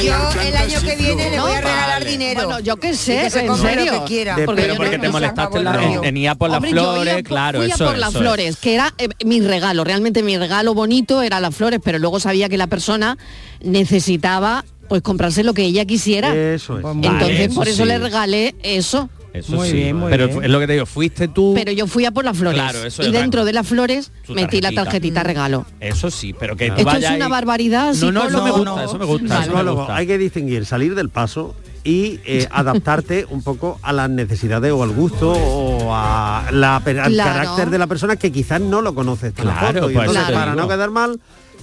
[0.00, 2.44] Yo el año que viene le voy a regalar dinero.
[2.44, 3.92] Bueno, yo qué sé, que se en lo serio.
[3.92, 4.36] que quiera.
[4.36, 6.70] De- Porque pero porque no- te no molestaste en, la, en, en por las Hombre,
[6.72, 8.24] flores, claro, fui a eso por las eso es.
[8.24, 9.84] flores, que era eh, mi regalo.
[9.84, 13.16] Realmente mi regalo bonito era las flores, pero luego sabía que la persona
[13.62, 16.34] necesitaba pues comprarse lo que ella quisiera.
[16.34, 16.84] Eso es.
[16.84, 17.88] Entonces Vale, por eso eso sí.
[17.88, 19.08] le regalé eso.
[19.32, 19.74] Eso Muy sí.
[19.76, 20.42] bien, muy pero bien.
[20.42, 21.52] es lo que te digo, fuiste tú.
[21.54, 22.60] Pero yo fui a por las flores.
[22.60, 25.22] Claro, eso y es dentro de las flores Su metí la tarjetita.
[25.22, 25.66] regalo.
[25.78, 28.98] Eso sí, pero que tú Esto es una barbaridad, No, no, eso me gusta, eso
[28.98, 29.26] me gusta.
[29.26, 29.94] eso me Psicólogo, gusta.
[29.96, 31.54] hay que distinguir salir del paso
[31.84, 36.82] y eh, adaptarte un poco a las necesidades o al gusto o a la, al
[36.82, 37.14] Claro.
[37.16, 40.90] carácter de la persona que quizás no lo conoces Claro, pues entonces, para no quedar
[40.90, 41.20] mal,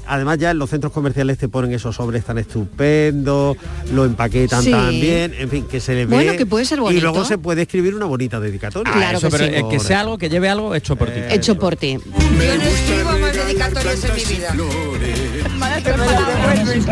[0.08, 3.58] además ya en los centros comerciales te ponen esos sobres tan estupendos,
[3.94, 4.72] lo empaquetan Sí.
[4.72, 6.16] tan bien, en fin, que se le ve.
[6.16, 7.02] Bueno, que puede ser Y bonito.
[7.04, 8.92] luego se puede escribir una bonita dedicatoria.
[8.94, 9.56] Ah, Claro eso, que pero sí.
[9.56, 11.20] es que sea algo que lleve algo hecho por ti.
[11.30, 11.98] Hecho por ti.
[11.98, 14.56] Yo no escribo más dedicatorias en mi vida.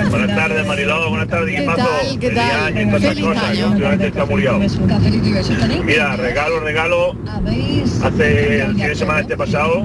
[0.09, 1.09] Buenas tardes, Mariló.
[1.09, 2.19] Buenas tardes, ¿Qué tal?
[2.19, 2.71] ¿Qué Feliz tal?
[2.71, 3.67] y Feliz año.
[3.71, 4.59] últimamente está muriado.
[5.83, 7.15] Mira, regalo, regalo.
[8.03, 9.83] Hace el fin de semana este pasado,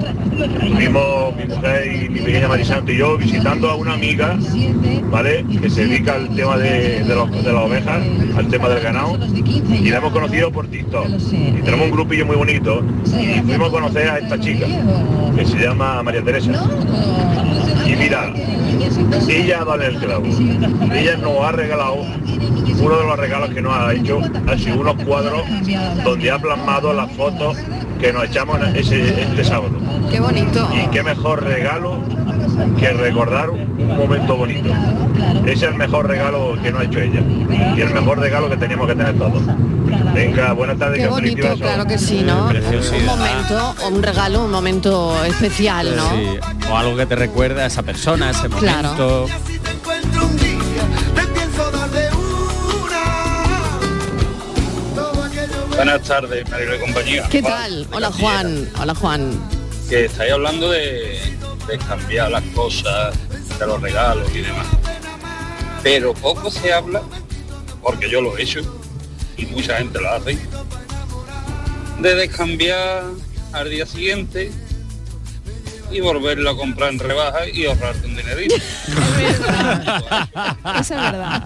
[0.77, 4.35] vimos mi mujer y mi pequeña Marisanto y yo visitando a una amiga,
[5.11, 5.45] ¿vale?
[5.61, 8.01] Que se dedica al tema de, de, los- de las ovejas,
[8.37, 9.17] al tema del ganado.
[9.45, 11.07] Y la hemos conocido por TikTok.
[11.31, 12.81] Y tenemos un grupillo muy bonito.
[13.05, 14.65] Y fuimos a conocer a esta chica,
[15.35, 16.51] que se llama María Teresa.
[17.85, 18.33] Y mira,
[19.29, 20.25] ella vale el clavo.
[20.93, 21.97] Ella nos ha regalado,
[22.79, 25.43] uno de los regalos que nos ha hecho, ha sido unos cuadros
[26.03, 27.57] donde ha plasmado las fotos
[27.99, 29.73] que nos echamos ese, este sábado.
[30.09, 30.67] Qué bonito.
[30.73, 31.99] Y qué mejor regalo
[32.79, 34.69] que recordar un momento bonito.
[35.45, 37.21] Ese es el mejor regalo que nos ha hecho ella.
[37.75, 39.41] Y el mejor regalo que teníamos que tener todos.
[40.13, 40.99] Venga, buenas tardes.
[40.99, 42.47] Qué bonito, claro que sí, ¿no?
[42.47, 46.09] Un momento, o un regalo, un momento especial, ¿no?
[46.11, 46.39] Sí,
[46.71, 48.89] o algo que te recuerde a esa persona, a ese Claro.
[48.93, 49.27] momento.
[55.75, 57.27] Buenas tardes, Marilo y compañía.
[57.29, 57.87] ¿Qué Juan, tal?
[57.91, 58.11] Hola.
[58.11, 59.31] Juan, hola Juan.
[59.89, 61.19] Que estáis hablando de,
[61.67, 63.15] de cambiar las cosas,
[63.57, 64.67] de los regalos y demás.
[65.81, 67.01] Pero poco se habla,
[67.81, 68.59] porque yo lo he hecho,
[69.35, 70.37] y mucha gente lo hace,
[71.99, 73.03] de descambiar
[73.51, 74.51] al día siguiente
[75.91, 78.55] y volverlo a comprar en rebaja y ahorrarte un dinerito.
[80.79, 81.43] Eso es verdad.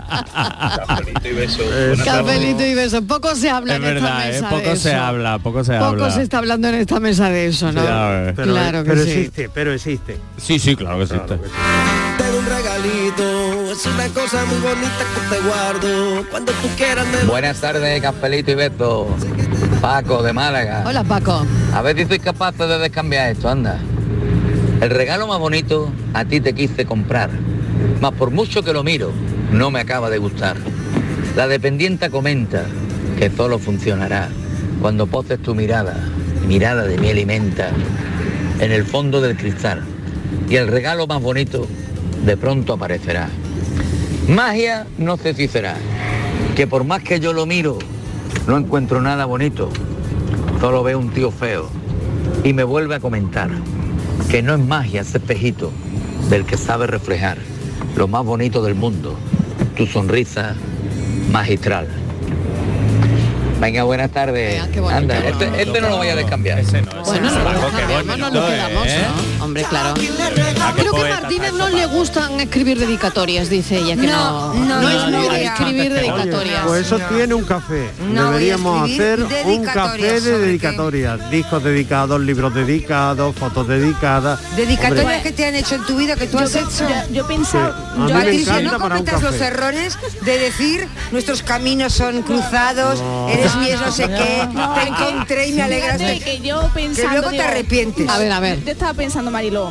[0.87, 1.63] Cafelito y beso.
[2.03, 3.01] Cafelito y besos.
[3.07, 4.31] Poco se habla Es en esta verdad, ¿eh?
[4.33, 5.01] mesa poco de se eso.
[5.01, 6.11] habla, poco se Poco habla.
[6.11, 7.81] se está hablando en esta mesa de eso, ¿no?
[7.81, 8.35] Sí, a ver.
[8.35, 9.11] Pero, claro que pero sí.
[9.11, 10.17] existe, pero existe.
[10.37, 11.37] Sí, sí, claro que existe.
[12.17, 16.25] Tengo un regalito, es una cosa muy bonita que te guardo.
[16.29, 19.07] Cuando tú quieras me Buenas tardes, Cafelito y Beto.
[19.81, 20.83] Paco de Málaga.
[20.85, 21.45] Hola Paco.
[21.73, 23.79] A ver si sois capaces de descambiar esto, anda.
[24.85, 27.31] El regalo más bonito a ti te quise comprar,
[28.01, 29.11] mas por mucho que lo miro,
[29.51, 30.57] no me acaba de gustar.
[31.35, 32.65] La dependienta comenta
[33.17, 34.29] que solo funcionará
[34.83, 36.07] cuando poses tu mirada,
[36.47, 37.71] mirada de miel y menta,
[38.59, 39.81] en el fondo del cristal.
[40.47, 41.67] Y el regalo más bonito
[42.23, 43.27] de pronto aparecerá.
[44.27, 45.77] Magia no sé si será,
[46.55, 47.79] que por más que yo lo miro,
[48.45, 49.71] no encuentro nada bonito.
[50.61, 51.71] Solo veo un tío feo
[52.43, 53.49] y me vuelve a comentar
[54.29, 55.71] que no es magia ese espejito
[56.29, 57.37] del que sabe reflejar
[57.95, 59.17] lo más bonito del mundo,
[59.77, 60.55] tu sonrisa
[61.31, 61.87] magistral.
[63.59, 64.61] Venga, buenas tardes.
[64.91, 66.61] Anda, este, este no lo voy a descambiar.
[66.63, 69.34] Bueno, no lo quedamos, ¿no?
[69.45, 69.93] Hombre, claro.
[70.75, 74.81] Creo que a Martínez no le gustan escribir dedicatorias, dice ella, que no, No, no,
[74.81, 76.65] no, es no, escribir dedicatorias.
[76.65, 77.91] Pues eso tiene un café.
[78.11, 81.29] No Deberíamos hacer un café dedicatorias, de ¿sobre dedicatorias.
[81.31, 84.39] Discos dedicados, libros dedicados, fotos dedicadas.
[84.55, 86.87] Dedicatorias Hombre, que te han hecho en tu vida que tú Yo has hecho.
[86.89, 87.75] yo- yo pensaba-
[88.07, 93.29] Sí, Patricia, no cometas los errores de decir nuestros caminos son cruzados, No.
[93.29, 95.67] eres mi no sé qué, No, te que- encontré y me.
[95.67, 98.09] Fíjate que yo pensando, luego te arrepientes.
[98.09, 98.63] A ver, a ver.
[98.63, 99.69] Yo estaba pensando, Mariló,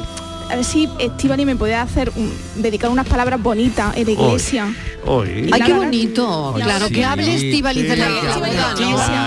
[0.50, 4.74] a ver si Estivali me podía hacer un- dedicar unas palabras bonitas en la iglesia.
[5.06, 5.48] Hoy.
[5.52, 6.54] Ay, qué bonito.
[6.58, 8.12] la- Claro, sí, que hable Estivaliz en la sí,
[8.76, 8.84] sí,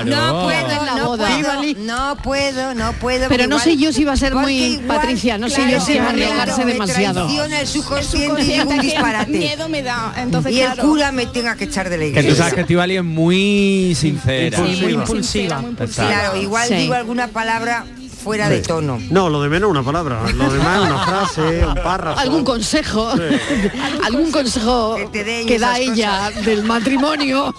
[0.09, 0.43] ¿no?
[0.43, 1.27] puedo, En la no boda.
[1.27, 3.29] puedo, no puedo, no puedo.
[3.29, 5.81] Pero no igual- sé yo si va a ser muy igual, Patricia, no sé yo
[5.81, 7.25] si va a arriesgarse me demasiado.
[7.25, 9.31] traiciona el subconsciente y un que disparate.
[9.31, 10.13] Miedo me da.
[10.17, 12.29] Entonces, y el cura me tenga que echar de la Que iglesia.
[12.31, 14.57] tú sabes que Estivali es muy sincera.
[14.59, 14.81] Impulsiva.
[14.81, 15.63] muy impulsiva.
[15.95, 17.85] Claro, igual digo alguna palabra
[18.27, 18.99] fuera de tono.
[19.09, 20.21] No, lo de menos una palabra.
[20.33, 22.19] Lo demás una frase, un párrafo.
[22.19, 23.09] algún consejo
[24.05, 27.53] algún consejo Que te que da esas ella del matrimonio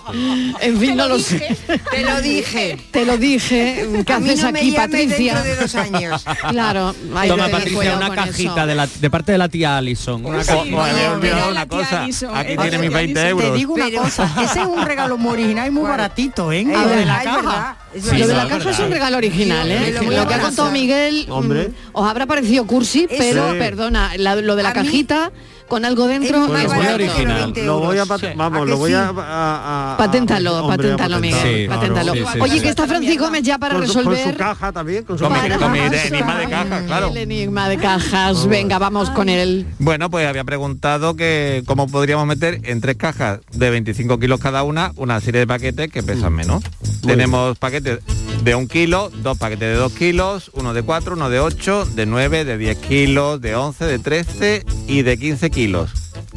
[0.60, 1.56] en fin no lo sé
[1.90, 2.78] Te lo dije.
[2.90, 6.24] te lo dije qué A mí haces no aquí Patricia de dos años.
[6.50, 6.94] claro
[7.26, 8.66] Toma Patricia una cajita eso.
[8.66, 10.24] de, la, de parte de la tía Alison.
[10.24, 12.02] Una Sí, no, había olvidado una cosa.
[12.04, 13.50] Aquí tiene mis 20 euros.
[13.50, 16.64] Te digo una Pero- cosa, ese es un regalo muy original y muy baratito, ¿eh?
[16.64, 17.76] Lo de la caja.
[17.94, 19.98] Sí, lo de la no, caja es un regalo original, ¿eh?
[20.02, 21.70] Lo que ha Miguel mm, Hombre.
[21.92, 23.59] os habrá parecido cursi, pero Sí.
[23.59, 25.32] perdona, la- lo de la A mí- cajita
[25.68, 27.42] con algo dentro que los original.
[27.52, 28.08] 20 Lo voy a euros.
[28.20, 28.96] pat- ¿A vamos, lo voy sí?
[28.96, 31.62] a, a- a- Paténtalo, hombre, paténtalo, Miguel.
[31.62, 32.14] Sí, paténtalo.
[32.14, 35.04] sí, Oye, que está Francisco Gómez ya para Con su- resolver Con su caja también,
[35.04, 35.58] con su Con mi- caja.
[35.58, 37.08] con mi enigma de caja, claro.
[37.10, 38.46] el enigma de cajas.
[38.46, 39.66] Venga, vamos con él.
[39.78, 44.62] Bueno, pues había preguntado que cómo podríamos meter en tres cajas de 25 kilos cada
[44.62, 46.62] una una serie de paquetes que pesan menos.
[47.06, 47.98] Tenemos paquetes
[48.42, 52.06] de un kilo, dos paquetes de dos kilos, uno de cuatro, uno de ocho, de
[52.06, 55.57] nueve, de 10 kilos, de 11, de 13 y de 15 kilos.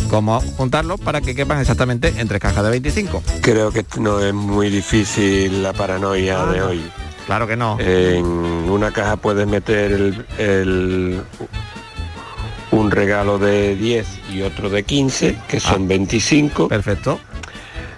[0.10, 3.22] ¿Cómo juntarlos para que quepan exactamente en tres cajas de 25?
[3.42, 6.82] Creo que no es muy difícil la paranoia de hoy.
[7.28, 7.78] Claro que no.
[7.80, 11.22] En una caja puedes meter el, el-
[12.72, 16.68] un regalo de 10 y otro de 15, que son 25.
[16.68, 17.20] Perfecto.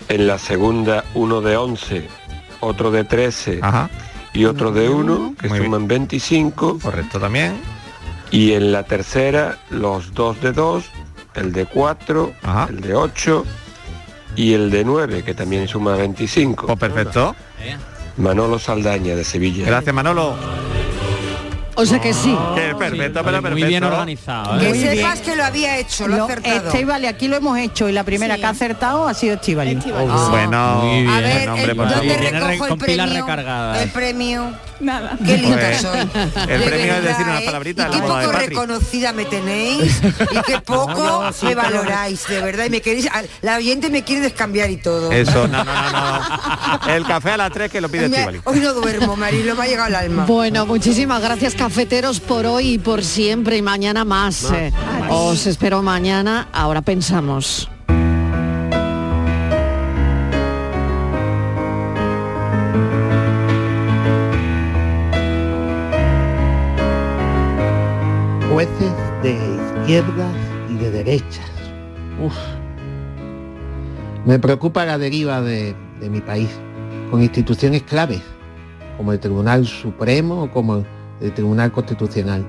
[0.10, 2.08] En la segunda uno de 11,
[2.60, 3.90] otro de 13 Ajá.
[4.34, 5.72] y otro de 1, que Muy bien.
[5.72, 6.80] suman 25.
[6.80, 7.54] Correcto también.
[8.32, 10.84] Y en la tercera los dos de 2,
[11.36, 12.68] el de 4, Ajá.
[12.70, 13.46] el de 8
[14.36, 16.66] y el de 9, que también suma 25.
[16.68, 17.36] Pues perfecto.
[18.18, 19.66] Manolo Saldaña de Sevilla.
[19.66, 20.36] Gracias Manolo.
[21.76, 22.38] O sea que sí.
[22.54, 23.52] Que perfecto, pero perfecto.
[23.60, 24.60] Muy bien organizado.
[24.60, 24.70] Que ¿eh?
[24.70, 25.26] Muy sepas bien.
[25.26, 26.68] que lo había hecho, lo, Lo- ha acertado.
[26.70, 29.74] Estíbali, aquí lo hemos hecho y la primera que ha acertado ha sido Estivali.
[30.30, 31.10] Bueno, Muy bien.
[31.10, 33.74] A ver, hombre, el- por ¿dónde recojo el con pilas premio?
[33.82, 34.52] El premio.
[34.84, 35.18] Nada.
[35.26, 36.00] Qué linda Pues, soy.
[36.00, 37.46] el De premio es verdad, decir unas ¿eh?
[37.46, 42.66] Y en qué de poco reconocida me tenéis y qué poco me valoráis, de verdad.
[42.66, 43.08] Y me queréis,
[43.42, 45.12] la oyente me quiere descambiar y todo.
[45.12, 46.94] Eso, no, no, no, no.
[46.94, 48.06] El café a las 3 que lo pide
[48.44, 50.26] hoy no duermo, Marilo, me ha llegado el alma.
[50.26, 54.52] Bueno, muchísimas gracias cafeteros por hoy y por siempre y mañana más.
[54.54, 54.72] eh.
[55.10, 56.48] Os espero mañana.
[56.52, 57.70] Ahora pensamos.
[68.66, 69.32] Jueces de
[69.82, 70.36] izquierdas
[70.70, 71.52] y de derechas.
[72.24, 72.36] Uf.
[74.26, 76.50] Me preocupa la deriva de, de mi país,
[77.12, 78.22] con instituciones claves,
[78.98, 80.86] como el Tribunal Supremo o como
[81.20, 82.46] el Tribunal Constitucional.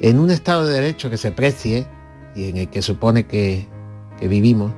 [0.00, 1.86] En un Estado de Derecho que se precie
[2.34, 3.68] y en el que supone que,
[4.18, 4.72] que vivimos,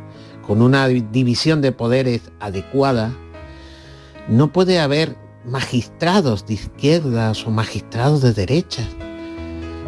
[0.46, 3.12] con una di- división de poderes adecuada,
[4.28, 8.86] no puede haber magistrados de izquierdas o magistrados de derechas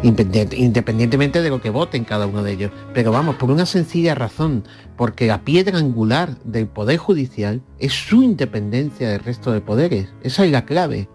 [0.03, 2.71] independientemente de lo que voten cada uno de ellos.
[2.93, 4.65] Pero vamos, por una sencilla razón,
[4.97, 10.09] porque la piedra angular del Poder Judicial es su independencia del resto de poderes.
[10.21, 11.09] Esa es la clave.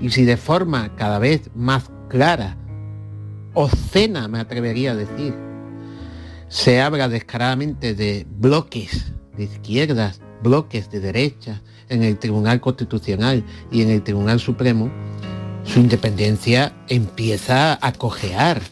[0.00, 2.56] Y si de forma cada vez más clara,
[3.54, 5.34] obscena me atrevería a decir,
[6.48, 13.82] se habla descaradamente de bloques de izquierdas, bloques de derechas en el Tribunal Constitucional y
[13.82, 14.90] en el Tribunal Supremo,
[15.66, 18.62] su independencia empieza a cojear,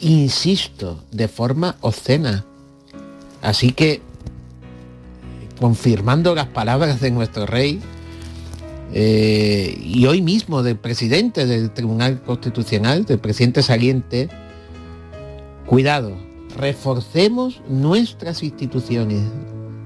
[0.00, 2.44] insisto, de forma obscena.
[3.42, 4.02] Así que,
[5.60, 7.80] confirmando las palabras de nuestro rey,
[8.92, 14.28] eh, y hoy mismo del presidente del Tribunal Constitucional, del presidente saliente,
[15.66, 16.16] cuidado,
[16.56, 19.22] reforcemos nuestras instituciones.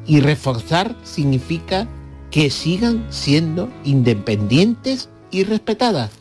[0.07, 1.87] Y reforzar significa
[2.31, 6.20] que sigan siendo independientes y respetadas.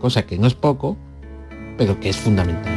[0.00, 0.96] Cosa que no es poco,
[1.76, 2.72] pero que es fundamental.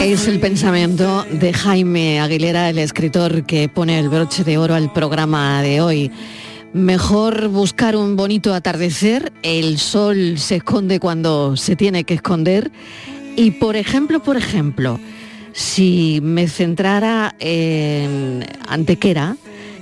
[0.00, 4.92] Es el pensamiento de Jaime Aguilera, el escritor que pone el broche de oro al
[4.92, 6.10] programa de hoy.
[6.72, 12.70] Mejor buscar un bonito atardecer, el sol se esconde cuando se tiene que esconder
[13.36, 14.98] y por ejemplo, por ejemplo,
[15.52, 19.36] si me centrara en Antequera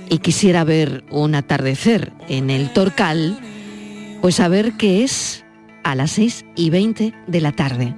[0.09, 3.37] y quisiera ver un atardecer en el Torcal,
[4.21, 5.43] pues saber que es
[5.83, 7.95] a las 6 y 20 de la tarde.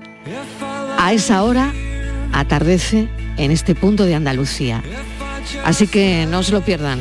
[0.97, 1.73] A esa hora
[2.33, 4.83] atardece en este punto de Andalucía.
[5.63, 6.99] Así que no se lo pierdan.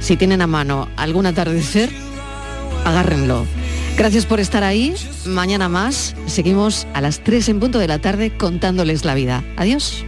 [0.00, 1.90] Si tienen a mano algún atardecer,
[2.84, 3.46] agárrenlo.
[3.96, 4.94] Gracias por estar ahí.
[5.26, 6.16] Mañana más.
[6.26, 9.44] Seguimos a las 3 en punto de la tarde contándoles la vida.
[9.56, 10.04] Adiós.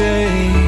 [0.00, 0.59] say.